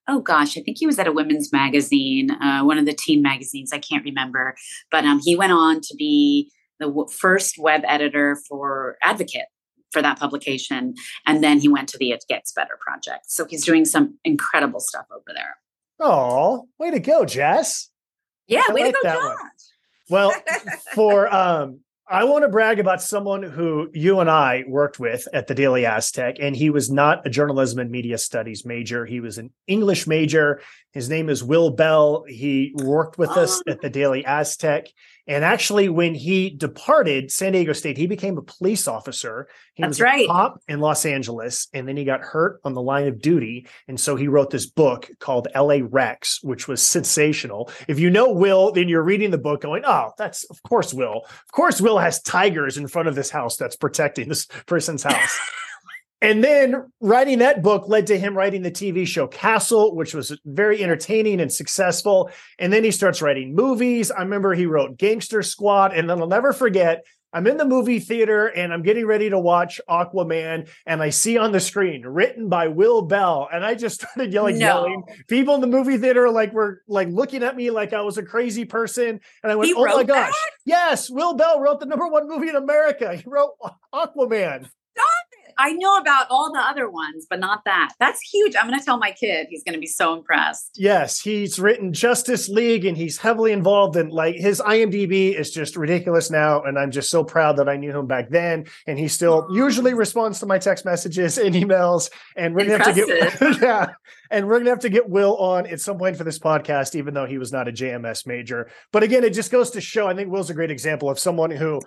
oh 0.08 0.20
gosh, 0.20 0.56
I 0.56 0.60
think 0.60 0.78
he 0.78 0.86
was 0.86 1.00
at 1.00 1.08
a 1.08 1.12
women's 1.12 1.52
magazine, 1.52 2.30
uh, 2.30 2.62
one 2.62 2.78
of 2.78 2.86
the 2.86 2.94
teen 2.94 3.22
magazines. 3.22 3.72
I 3.72 3.78
can't 3.78 4.04
remember, 4.04 4.54
but 4.90 5.04
um, 5.04 5.20
he 5.24 5.34
went 5.34 5.52
on 5.52 5.80
to 5.80 5.96
be 5.96 6.50
the 6.78 6.86
w- 6.86 7.08
first 7.08 7.58
web 7.58 7.82
editor 7.86 8.38
for 8.48 8.96
Advocate 9.02 9.46
for 9.92 10.02
that 10.02 10.18
publication. 10.18 10.94
And 11.26 11.42
then 11.42 11.58
he 11.58 11.68
went 11.68 11.88
to 11.90 11.98
the 11.98 12.10
It 12.10 12.24
Gets 12.28 12.52
Better 12.52 12.78
project. 12.80 13.30
So 13.30 13.44
he's 13.44 13.64
doing 13.64 13.84
some 13.84 14.18
incredible 14.24 14.80
stuff 14.80 15.06
over 15.10 15.32
there. 15.34 15.56
Oh, 15.98 16.68
way 16.78 16.90
to 16.90 17.00
go, 17.00 17.24
Jess. 17.24 17.88
Yeah, 18.46 18.62
I 18.68 18.72
way 18.72 18.82
like 18.84 18.94
to 18.94 19.00
go, 19.02 19.14
Josh. 19.14 19.36
Well, 20.10 20.32
for 20.94 21.32
um 21.34 21.80
I 22.08 22.22
want 22.22 22.44
to 22.44 22.48
brag 22.48 22.78
about 22.78 23.02
someone 23.02 23.42
who 23.42 23.90
you 23.92 24.20
and 24.20 24.30
I 24.30 24.62
worked 24.68 25.00
with 25.00 25.26
at 25.32 25.48
the 25.48 25.56
Daily 25.56 25.84
Aztec, 25.84 26.36
and 26.38 26.54
he 26.54 26.70
was 26.70 26.88
not 26.88 27.26
a 27.26 27.30
journalism 27.30 27.80
and 27.80 27.90
media 27.90 28.16
studies 28.16 28.64
major. 28.64 29.04
He 29.04 29.18
was 29.18 29.38
an 29.38 29.50
English 29.66 30.06
major. 30.06 30.60
His 30.92 31.10
name 31.10 31.28
is 31.28 31.42
Will 31.42 31.70
Beall. 31.70 32.24
He 32.28 32.72
worked 32.76 33.18
with 33.18 33.30
oh. 33.30 33.42
us 33.42 33.60
at 33.66 33.80
the 33.80 33.90
Daily 33.90 34.24
Aztec. 34.24 34.86
And 35.28 35.44
actually, 35.44 35.88
when 35.88 36.14
he 36.14 36.50
departed 36.50 37.32
San 37.32 37.52
Diego 37.52 37.72
State, 37.72 37.96
he 37.96 38.06
became 38.06 38.38
a 38.38 38.42
police 38.42 38.86
officer. 38.86 39.48
He 39.74 39.82
That's 39.82 39.92
was 39.92 40.00
right. 40.00 40.24
a 40.24 40.28
cop 40.28 40.62
in 40.68 40.80
Los 40.80 41.04
Angeles, 41.04 41.68
and 41.74 41.88
then 41.88 41.96
he 41.96 42.04
got 42.04 42.20
hurt 42.20 42.60
on 42.64 42.74
the 42.74 42.82
line 42.82 43.08
of 43.08 43.20
duty. 43.20 43.66
And 43.88 43.98
so 43.98 44.14
he 44.14 44.28
wrote 44.28 44.50
this 44.50 44.66
book 44.66 45.10
called 45.18 45.48
LA 45.54 45.78
Rex, 45.82 46.42
which 46.42 46.68
was 46.68 46.82
sensational. 46.82 47.70
If 47.88 47.98
you 47.98 48.08
know 48.08 48.30
Will, 48.30 48.70
then 48.72 48.88
you're 48.88 49.02
reading 49.02 49.32
the 49.32 49.38
book 49.38 49.62
going, 49.62 49.82
oh, 49.84 50.12
that's 50.16 50.44
of 50.44 50.62
course 50.62 50.94
Will. 50.94 51.22
Of 51.24 51.52
course, 51.52 51.80
Will 51.80 51.98
has 51.98 52.22
tigers 52.22 52.76
in 52.76 52.86
front 52.86 53.08
of 53.08 53.14
this 53.14 53.30
house 53.30 53.56
that's 53.56 53.76
protecting 53.76 54.28
this 54.28 54.46
person's 54.66 55.02
house. 55.02 55.38
And 56.22 56.42
then 56.42 56.90
writing 57.00 57.40
that 57.40 57.62
book 57.62 57.88
led 57.88 58.06
to 58.06 58.18
him 58.18 58.36
writing 58.36 58.62
the 58.62 58.70
TV 58.70 59.06
show 59.06 59.26
Castle, 59.26 59.94
which 59.94 60.14
was 60.14 60.38
very 60.46 60.82
entertaining 60.82 61.40
and 61.40 61.52
successful. 61.52 62.30
And 62.58 62.72
then 62.72 62.84
he 62.84 62.90
starts 62.90 63.20
writing 63.20 63.54
movies. 63.54 64.10
I 64.10 64.22
remember 64.22 64.54
he 64.54 64.66
wrote 64.66 64.96
Gangster 64.96 65.42
Squad. 65.42 65.92
And 65.92 66.08
then 66.08 66.20
I'll 66.20 66.26
never 66.26 66.54
forget, 66.54 67.04
I'm 67.34 67.46
in 67.46 67.58
the 67.58 67.66
movie 67.66 67.98
theater 67.98 68.46
and 68.46 68.72
I'm 68.72 68.80
getting 68.80 69.04
ready 69.04 69.28
to 69.28 69.38
watch 69.38 69.78
Aquaman. 69.90 70.70
And 70.86 71.02
I 71.02 71.10
see 71.10 71.36
on 71.36 71.52
the 71.52 71.60
screen 71.60 72.02
written 72.06 72.48
by 72.48 72.68
Will 72.68 73.02
Beall. 73.02 73.46
And 73.52 73.62
I 73.62 73.74
just 73.74 74.00
started 74.00 74.32
yelling, 74.32 74.58
no. 74.58 74.66
yelling. 74.66 75.02
People 75.28 75.54
in 75.54 75.60
the 75.60 75.66
movie 75.66 75.98
theater 75.98 76.30
like 76.30 76.54
were 76.54 76.80
like 76.88 77.08
looking 77.08 77.42
at 77.42 77.56
me 77.56 77.70
like 77.70 77.92
I 77.92 78.00
was 78.00 78.16
a 78.16 78.22
crazy 78.22 78.64
person. 78.64 79.20
And 79.42 79.52
I 79.52 79.54
went, 79.54 79.68
he 79.68 79.74
oh 79.74 79.84
my 79.84 80.02
gosh. 80.02 80.30
That? 80.30 80.50
Yes, 80.64 81.10
Will 81.10 81.34
Beall 81.34 81.60
wrote 81.60 81.80
the 81.80 81.86
number 81.86 82.06
one 82.08 82.26
movie 82.26 82.48
in 82.48 82.56
America. 82.56 83.14
He 83.14 83.24
wrote 83.26 83.52
Aquaman. 83.92 84.70
I 85.58 85.72
know 85.72 85.96
about 85.96 86.26
all 86.30 86.52
the 86.52 86.60
other 86.60 86.88
ones, 86.90 87.26
but 87.28 87.40
not 87.40 87.64
that. 87.64 87.92
That's 87.98 88.20
huge. 88.20 88.54
I'm 88.56 88.66
going 88.66 88.78
to 88.78 88.84
tell 88.84 88.98
my 88.98 89.12
kid. 89.12 89.46
He's 89.48 89.64
going 89.64 89.74
to 89.74 89.80
be 89.80 89.86
so 89.86 90.14
impressed. 90.14 90.72
Yes, 90.76 91.20
he's 91.20 91.58
written 91.58 91.92
Justice 91.92 92.48
League 92.48 92.84
and 92.84 92.96
he's 92.96 93.18
heavily 93.18 93.52
involved 93.52 93.96
in 93.96 94.10
like 94.10 94.36
his 94.36 94.60
IMDb 94.60 95.34
is 95.34 95.50
just 95.50 95.76
ridiculous 95.76 96.30
now. 96.30 96.62
And 96.62 96.78
I'm 96.78 96.90
just 96.90 97.10
so 97.10 97.24
proud 97.24 97.56
that 97.56 97.68
I 97.68 97.76
knew 97.76 97.96
him 97.96 98.06
back 98.06 98.28
then. 98.28 98.66
And 98.86 98.98
he 98.98 99.08
still 99.08 99.46
usually 99.50 99.94
responds 99.94 100.40
to 100.40 100.46
my 100.46 100.58
text 100.58 100.84
messages 100.84 101.38
and 101.38 101.54
emails. 101.54 102.10
And 102.36 102.54
we're 102.54 102.66
going 102.66 102.80
to 102.80 102.84
have 102.84 102.94
to 102.94 103.06
get, 103.06 103.60
yeah. 103.62 103.92
And 104.30 104.46
we're 104.46 104.54
going 104.54 104.64
to 104.64 104.70
have 104.70 104.80
to 104.80 104.88
get 104.88 105.08
Will 105.08 105.36
on 105.36 105.66
at 105.66 105.80
some 105.80 105.98
point 105.98 106.16
for 106.16 106.24
this 106.24 106.38
podcast, 106.38 106.94
even 106.94 107.14
though 107.14 107.26
he 107.26 107.38
was 107.38 107.52
not 107.52 107.68
a 107.68 107.72
JMS 107.72 108.26
major. 108.26 108.70
But 108.92 109.02
again, 109.02 109.24
it 109.24 109.34
just 109.34 109.50
goes 109.50 109.70
to 109.70 109.80
show, 109.80 110.06
I 110.06 110.14
think 110.14 110.30
Will's 110.30 110.50
a 110.50 110.54
great 110.54 110.70
example 110.70 111.08
of 111.08 111.18
someone 111.18 111.50
who 111.50 111.80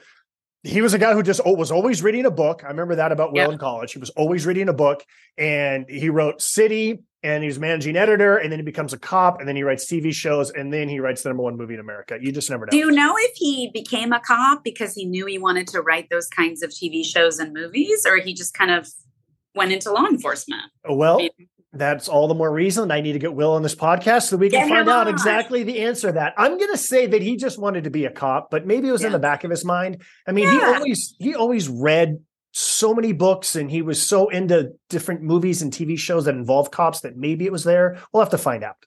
he 0.64 0.82
was 0.82 0.94
a 0.94 0.98
guy 0.98 1.14
who 1.14 1.24
just 1.24 1.42
was 1.46 1.72
always 1.72 2.04
reading 2.04 2.26
a 2.26 2.32
book. 2.32 2.64
I 2.64 2.68
remember 2.68 2.96
that 2.96 3.12
about 3.12 3.32
Will 3.32 3.44
yep. 3.44 3.52
in 3.52 3.58
college. 3.58 3.94
He 3.94 4.00
was 4.00 4.10
always 4.12 4.46
reading 4.46 4.68
a 4.68 4.74
book, 4.74 5.06
and 5.38 5.86
he 5.90 6.10
wrote 6.10 6.42
City, 6.42 7.00
and 7.24 7.44
he 7.44 7.48
was 7.48 7.60
managing 7.60 7.96
editor, 7.96 8.38
and 8.38 8.52
then 8.52 8.60
he 8.60 8.64
becomes 8.64 8.92
a 8.92 9.00
cop, 9.00 9.40
and 9.40 9.48
then 9.48 9.56
he 9.56 9.64
writes 9.64 9.86
TV 9.86 10.14
shows, 10.14 10.52
and 10.52 10.74
then 10.74 10.90
he 10.90 11.00
writes 11.00 11.24
the 11.24 11.30
number 11.30 11.44
one 11.44 11.56
movie 11.56 11.76
in 11.76 11.80
America. 11.80 12.18
You 12.20 12.32
just 12.32 12.50
never 12.50 12.66
know. 12.66 12.72
Do 12.72 12.78
you 12.78 12.92
know 12.92 13.16
if 13.18 13.32
he 13.36 13.72
became 13.74 14.12
a 14.12 14.20
cop 14.20 14.64
because 14.64 14.94
he 14.94 15.06
knew 15.06 15.26
he 15.26 15.38
wanted 15.38 15.68
to 15.70 15.82
write 15.82 16.10
those 16.10 16.28
kinds 16.28 16.62
of 16.62 16.72
TV 16.72 17.06
shows 17.06 17.40
and 17.40 17.54
movies, 17.54 18.06
or 18.06 18.18
he 18.18 18.34
just 18.34 18.54
kind 18.54 18.72
of 18.72 18.88
went 19.56 19.72
into 19.72 19.92
law 19.92 20.06
enforcement. 20.06 20.64
Well, 20.88 21.20
that's 21.72 22.10
all 22.10 22.28
the 22.28 22.34
more 22.34 22.52
reason 22.52 22.92
I 22.92 23.02
need 23.02 23.14
to 23.14 23.20
get 23.20 23.34
Will 23.34 23.52
on 23.54 23.62
this 23.62 23.76
podcast 23.76 24.24
so 24.24 24.38
we 24.38 24.50
can 24.50 24.62
Get 24.62 24.70
find 24.70 24.90
out 24.90 25.08
on. 25.08 25.14
exactly 25.14 25.64
the 25.64 25.82
answer 25.82 26.08
to 26.08 26.14
that. 26.14 26.34
I'm 26.36 26.58
going 26.58 26.72
to 26.72 26.78
say 26.78 27.06
that 27.06 27.22
he 27.22 27.36
just 27.38 27.60
wanted 27.60 27.84
to 27.84 27.92
be 27.92 28.06
a 28.06 28.12
cop, 28.12 28.50
but 28.50 28.66
maybe 28.66 28.88
it 28.88 28.92
was 28.92 29.04
in 29.04 29.12
the 29.12 29.20
back 29.20 29.44
of 29.44 29.52
his 29.52 29.64
mind. 29.64 30.02
I 30.28 30.32
mean, 30.32 30.50
he 30.50 30.60
always 30.60 31.16
he 31.20 31.36
always 31.36 31.70
read 31.70 32.18
so 32.52 32.94
many 32.96 33.14
books 33.14 33.56
and 33.56 33.70
he 33.70 33.84
was 33.84 34.02
so 34.02 34.30
into 34.30 34.72
different 34.90 35.22
movies 35.22 35.62
and 35.62 35.72
TV 35.72 35.98
shows 35.98 36.26
that 36.26 36.34
involve 36.34 36.72
cops 36.72 37.02
that 37.02 37.16
maybe 37.16 37.46
it 37.46 37.52
was 37.52 37.64
there. 37.64 38.00
We'll 38.12 38.24
have 38.24 38.32
to 38.32 38.40
find 38.40 38.64
out. 38.64 38.78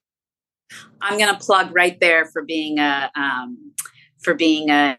I'm 1.01 1.19
going 1.19 1.33
to 1.33 1.39
plug 1.39 1.75
right 1.75 1.99
there 2.01 2.25
for 2.25 2.43
being 2.43 2.79
a 2.79 3.11
um, 3.15 3.73
for 4.23 4.35
being 4.35 4.71
a, 4.71 4.99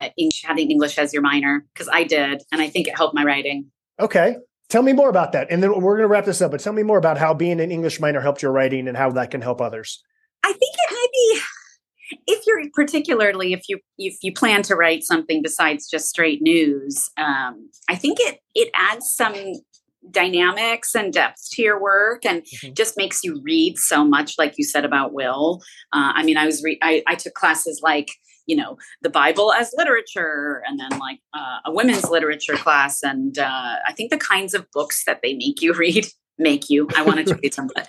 a 0.00 0.12
English, 0.16 0.42
having 0.44 0.70
English 0.70 0.96
as 0.96 1.12
your 1.12 1.22
minor 1.22 1.66
because 1.74 1.88
I 1.92 2.04
did, 2.04 2.42
and 2.50 2.62
I 2.62 2.68
think 2.68 2.88
it 2.88 2.96
helped 2.96 3.14
my 3.14 3.24
writing. 3.24 3.66
Okay. 4.00 4.36
Tell 4.72 4.82
me 4.82 4.94
more 4.94 5.10
about 5.10 5.32
that. 5.32 5.48
And 5.50 5.62
then 5.62 5.70
we're 5.82 5.98
going 5.98 6.08
to 6.08 6.08
wrap 6.08 6.24
this 6.24 6.40
up, 6.40 6.50
but 6.50 6.60
tell 6.60 6.72
me 6.72 6.82
more 6.82 6.96
about 6.96 7.18
how 7.18 7.34
being 7.34 7.60
an 7.60 7.70
English 7.70 8.00
minor 8.00 8.22
helped 8.22 8.40
your 8.40 8.52
writing 8.52 8.88
and 8.88 8.96
how 8.96 9.10
that 9.10 9.30
can 9.30 9.42
help 9.42 9.60
others. 9.60 10.02
I 10.42 10.50
think 10.50 10.62
it 10.62 11.10
maybe 11.12 11.42
if 12.26 12.46
you're 12.46 12.62
particularly 12.72 13.52
if 13.52 13.64
you 13.68 13.80
if 13.98 14.16
you 14.22 14.32
plan 14.32 14.62
to 14.62 14.74
write 14.74 15.02
something 15.02 15.42
besides 15.42 15.90
just 15.90 16.08
straight 16.08 16.40
news, 16.40 17.10
um, 17.18 17.68
I 17.90 17.96
think 17.96 18.16
it 18.18 18.38
it 18.54 18.70
adds 18.72 19.12
some 19.14 19.34
dynamics 20.10 20.94
and 20.94 21.12
depth 21.12 21.50
to 21.50 21.62
your 21.62 21.78
work 21.78 22.24
and 22.24 22.42
Mhm. 22.42 22.74
just 22.74 22.96
makes 22.96 23.22
you 23.22 23.42
read 23.44 23.76
so 23.76 24.06
much 24.06 24.36
like 24.38 24.54
you 24.56 24.64
said 24.64 24.84
about 24.84 25.12
Will 25.12 25.60
uh, 25.92 26.10
i 26.16 26.24
mean 26.24 26.36
i 26.36 26.44
was 26.44 26.60
re- 26.60 26.80
I, 26.82 27.04
I 27.06 27.14
took 27.14 27.34
classes 27.34 27.78
like 27.84 28.08
you 28.46 28.56
know 28.56 28.76
the 29.02 29.10
bible 29.10 29.52
as 29.52 29.72
literature 29.76 30.62
and 30.66 30.78
then 30.78 30.98
like 30.98 31.20
uh, 31.34 31.58
a 31.64 31.72
women's 31.72 32.08
literature 32.10 32.56
class 32.56 33.02
and 33.02 33.38
uh, 33.38 33.76
i 33.86 33.92
think 33.92 34.10
the 34.10 34.18
kinds 34.18 34.54
of 34.54 34.70
books 34.72 35.04
that 35.04 35.20
they 35.22 35.34
make 35.34 35.60
you 35.60 35.72
read 35.78 36.06
make 36.38 36.70
you 36.70 36.88
i 36.96 37.02
wanted 37.02 37.26
to 37.26 37.34
read 37.36 37.52
some 37.52 37.68
but 37.74 37.86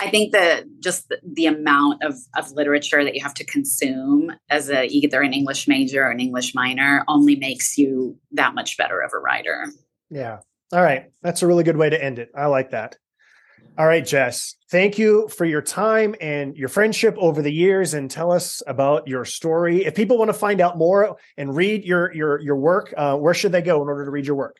i 0.00 0.08
think 0.08 0.32
that 0.32 0.64
just 0.80 1.08
the, 1.08 1.20
the 1.34 1.46
amount 1.46 2.02
of, 2.02 2.14
of 2.36 2.50
literature 2.52 3.04
that 3.04 3.14
you 3.14 3.22
have 3.22 3.34
to 3.34 3.44
consume 3.44 4.32
as 4.48 4.70
a 4.70 4.86
either 4.86 5.20
an 5.20 5.34
english 5.34 5.68
major 5.68 6.04
or 6.04 6.10
an 6.10 6.18
english 6.18 6.54
minor 6.54 7.04
only 7.08 7.36
makes 7.36 7.76
you 7.76 8.18
that 8.32 8.54
much 8.54 8.76
better 8.78 9.00
of 9.00 9.12
a 9.14 9.18
writer 9.18 9.66
Yeah. 10.10 10.40
All 10.72 10.82
right. 10.82 11.10
That's 11.22 11.42
a 11.42 11.46
really 11.46 11.64
good 11.64 11.76
way 11.76 11.90
to 11.90 12.02
end 12.02 12.18
it. 12.18 12.30
I 12.34 12.46
like 12.46 12.70
that. 12.70 12.96
All 13.76 13.86
right, 13.86 14.06
Jess. 14.06 14.54
Thank 14.70 14.98
you 14.98 15.28
for 15.28 15.44
your 15.44 15.62
time 15.62 16.14
and 16.20 16.56
your 16.56 16.68
friendship 16.68 17.16
over 17.18 17.42
the 17.42 17.52
years 17.52 17.94
and 17.94 18.10
tell 18.10 18.30
us 18.30 18.62
about 18.66 19.08
your 19.08 19.24
story. 19.24 19.84
If 19.84 19.94
people 19.94 20.16
want 20.16 20.28
to 20.28 20.34
find 20.34 20.60
out 20.60 20.78
more 20.78 21.16
and 21.36 21.56
read 21.56 21.84
your 21.84 22.14
your 22.14 22.40
your 22.40 22.56
work, 22.56 22.94
uh, 22.96 23.16
where 23.16 23.34
should 23.34 23.52
they 23.52 23.62
go 23.62 23.82
in 23.82 23.88
order 23.88 24.04
to 24.04 24.10
read 24.10 24.26
your 24.26 24.36
work? 24.36 24.58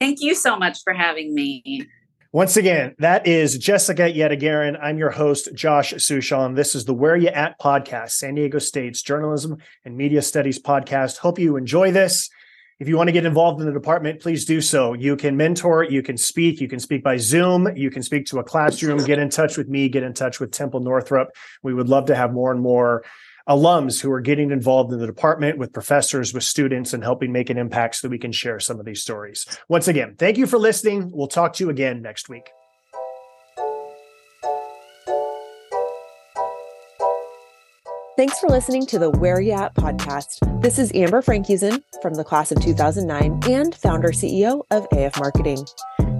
Thank 0.00 0.18
you 0.20 0.34
so 0.34 0.58
much 0.58 0.78
for 0.82 0.92
having 0.92 1.32
me. 1.34 1.86
Once 2.32 2.56
again, 2.56 2.94
that 2.98 3.26
is 3.26 3.56
Jessica 3.58 4.02
Yadegaran. 4.02 4.78
I'm 4.82 4.98
your 4.98 5.10
host, 5.10 5.54
Josh 5.54 5.94
Suchon. 5.94 6.56
This 6.56 6.74
is 6.74 6.84
the 6.84 6.94
Where 6.94 7.16
You 7.16 7.28
At 7.28 7.60
podcast, 7.60 8.12
San 8.12 8.34
Diego 8.34 8.58
State's 8.58 9.02
journalism 9.02 9.58
and 9.84 9.96
media 9.96 10.20
studies 10.20 10.60
podcast. 10.60 11.18
Hope 11.18 11.38
you 11.38 11.56
enjoy 11.56 11.90
this. 11.90 12.28
If 12.80 12.86
you 12.86 12.96
want 12.96 13.08
to 13.08 13.12
get 13.12 13.26
involved 13.26 13.60
in 13.60 13.66
the 13.66 13.72
department, 13.72 14.20
please 14.20 14.44
do 14.44 14.60
so. 14.60 14.92
You 14.92 15.16
can 15.16 15.36
mentor, 15.36 15.82
you 15.82 16.00
can 16.00 16.16
speak, 16.16 16.60
you 16.60 16.68
can 16.68 16.78
speak 16.78 17.02
by 17.02 17.16
Zoom, 17.16 17.76
you 17.76 17.90
can 17.90 18.04
speak 18.04 18.26
to 18.26 18.38
a 18.38 18.44
classroom, 18.44 18.98
get 19.04 19.18
in 19.18 19.30
touch 19.30 19.56
with 19.56 19.68
me, 19.68 19.88
get 19.88 20.04
in 20.04 20.14
touch 20.14 20.38
with 20.38 20.52
Temple 20.52 20.78
Northup. 20.78 21.30
We 21.64 21.74
would 21.74 21.88
love 21.88 22.06
to 22.06 22.14
have 22.14 22.32
more 22.32 22.52
and 22.52 22.60
more 22.60 23.04
alums 23.48 24.00
who 24.00 24.12
are 24.12 24.20
getting 24.20 24.52
involved 24.52 24.92
in 24.92 25.00
the 25.00 25.06
department 25.06 25.58
with 25.58 25.72
professors, 25.72 26.32
with 26.32 26.44
students, 26.44 26.92
and 26.92 27.02
helping 27.02 27.32
make 27.32 27.50
an 27.50 27.58
impact 27.58 27.96
so 27.96 28.06
that 28.06 28.12
we 28.12 28.18
can 28.18 28.30
share 28.30 28.60
some 28.60 28.78
of 28.78 28.86
these 28.86 29.02
stories. 29.02 29.44
Once 29.68 29.88
again, 29.88 30.14
thank 30.16 30.36
you 30.36 30.46
for 30.46 30.58
listening. 30.58 31.10
We'll 31.12 31.26
talk 31.26 31.54
to 31.54 31.64
you 31.64 31.70
again 31.70 32.00
next 32.00 32.28
week. 32.28 32.48
Thanks 38.18 38.40
for 38.40 38.48
listening 38.48 38.84
to 38.86 38.98
the 38.98 39.10
Where 39.10 39.40
You 39.40 39.52
At 39.52 39.76
podcast. 39.76 40.60
This 40.60 40.80
is 40.80 40.90
Amber 40.92 41.22
Frankusen 41.22 41.84
from 42.02 42.14
the 42.14 42.24
class 42.24 42.50
of 42.50 42.60
2009 42.60 43.48
and 43.48 43.72
founder 43.76 44.08
CEO 44.08 44.64
of 44.72 44.88
AF 44.90 45.20
Marketing. 45.20 45.64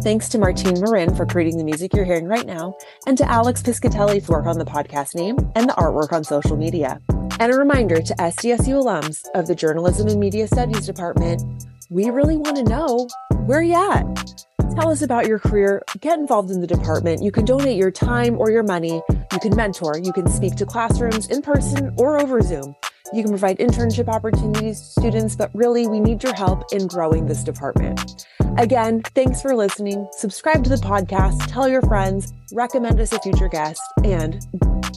Thanks 0.01 0.29
to 0.29 0.39
Martine 0.39 0.81
Marin 0.81 1.13
for 1.17 1.27
creating 1.27 1.59
the 1.59 1.65
music 1.65 1.93
you're 1.93 2.05
hearing 2.05 2.27
right 2.27 2.47
now, 2.47 2.77
and 3.09 3.19
to 3.19 3.29
Alex 3.29 3.63
Piscatelli 3.63 4.25
for 4.25 4.39
work 4.39 4.47
on 4.47 4.59
the 4.59 4.65
podcast 4.65 5.17
name 5.17 5.39
and 5.57 5.69
the 5.69 5.73
artwork 5.73 6.13
on 6.13 6.23
social 6.23 6.57
media. 6.57 7.01
And 7.41 7.53
a 7.53 7.57
reminder 7.57 8.01
to 8.01 8.15
SDSU 8.15 8.81
alums 8.81 9.25
of 9.35 9.49
the 9.49 9.57
Journalism 9.57 10.07
and 10.07 10.21
Media 10.21 10.47
Studies 10.47 10.87
Department 10.87 11.43
we 11.91 12.11
really 12.11 12.37
want 12.37 12.57
to 12.59 12.63
know 12.63 13.09
where 13.47 13.63
you 13.63 13.75
at. 13.75 14.47
Tell 14.75 14.91
us 14.91 15.03
about 15.03 15.27
your 15.27 15.39
career. 15.39 15.83
Get 16.01 16.19
involved 16.19 16.51
in 16.51 16.61
the 16.61 16.67
department. 16.67 17.23
You 17.23 17.33
can 17.33 17.45
donate 17.45 17.77
your 17.77 17.91
time 17.91 18.39
or 18.39 18.51
your 18.51 18.63
money. 18.63 19.03
You 19.33 19.39
can 19.41 19.57
mentor. 19.57 19.99
You 19.99 20.13
can 20.13 20.29
speak 20.29 20.57
to 20.57 20.67
classrooms 20.67 21.29
in 21.29 21.43
person 21.43 21.95
or 21.97 22.21
over 22.21 22.41
Zoom. 22.41 22.75
You 23.13 23.23
can 23.23 23.31
provide 23.31 23.59
internship 23.59 24.09
opportunities 24.09 24.81
to 24.81 25.01
students, 25.01 25.35
but 25.35 25.51
really, 25.55 25.87
we 25.87 25.99
need 25.99 26.23
your 26.23 26.35
help 26.35 26.65
in 26.73 26.87
growing 26.87 27.27
this 27.27 27.43
department. 27.43 28.27
Again, 28.59 29.03
thanks 29.15 29.41
for 29.41 29.55
listening. 29.55 30.07
Subscribe 30.13 30.65
to 30.65 30.71
the 30.71 30.77
podcast, 30.77 31.51
tell 31.51 31.69
your 31.69 31.83
friends, 31.83 32.33
recommend 32.53 33.01
us 33.01 33.13
a 33.13 33.21
future 33.21 33.49
guest, 33.49 33.81
and 34.05 34.47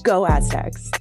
go 0.03 0.25
Aztecs. 0.25 0.91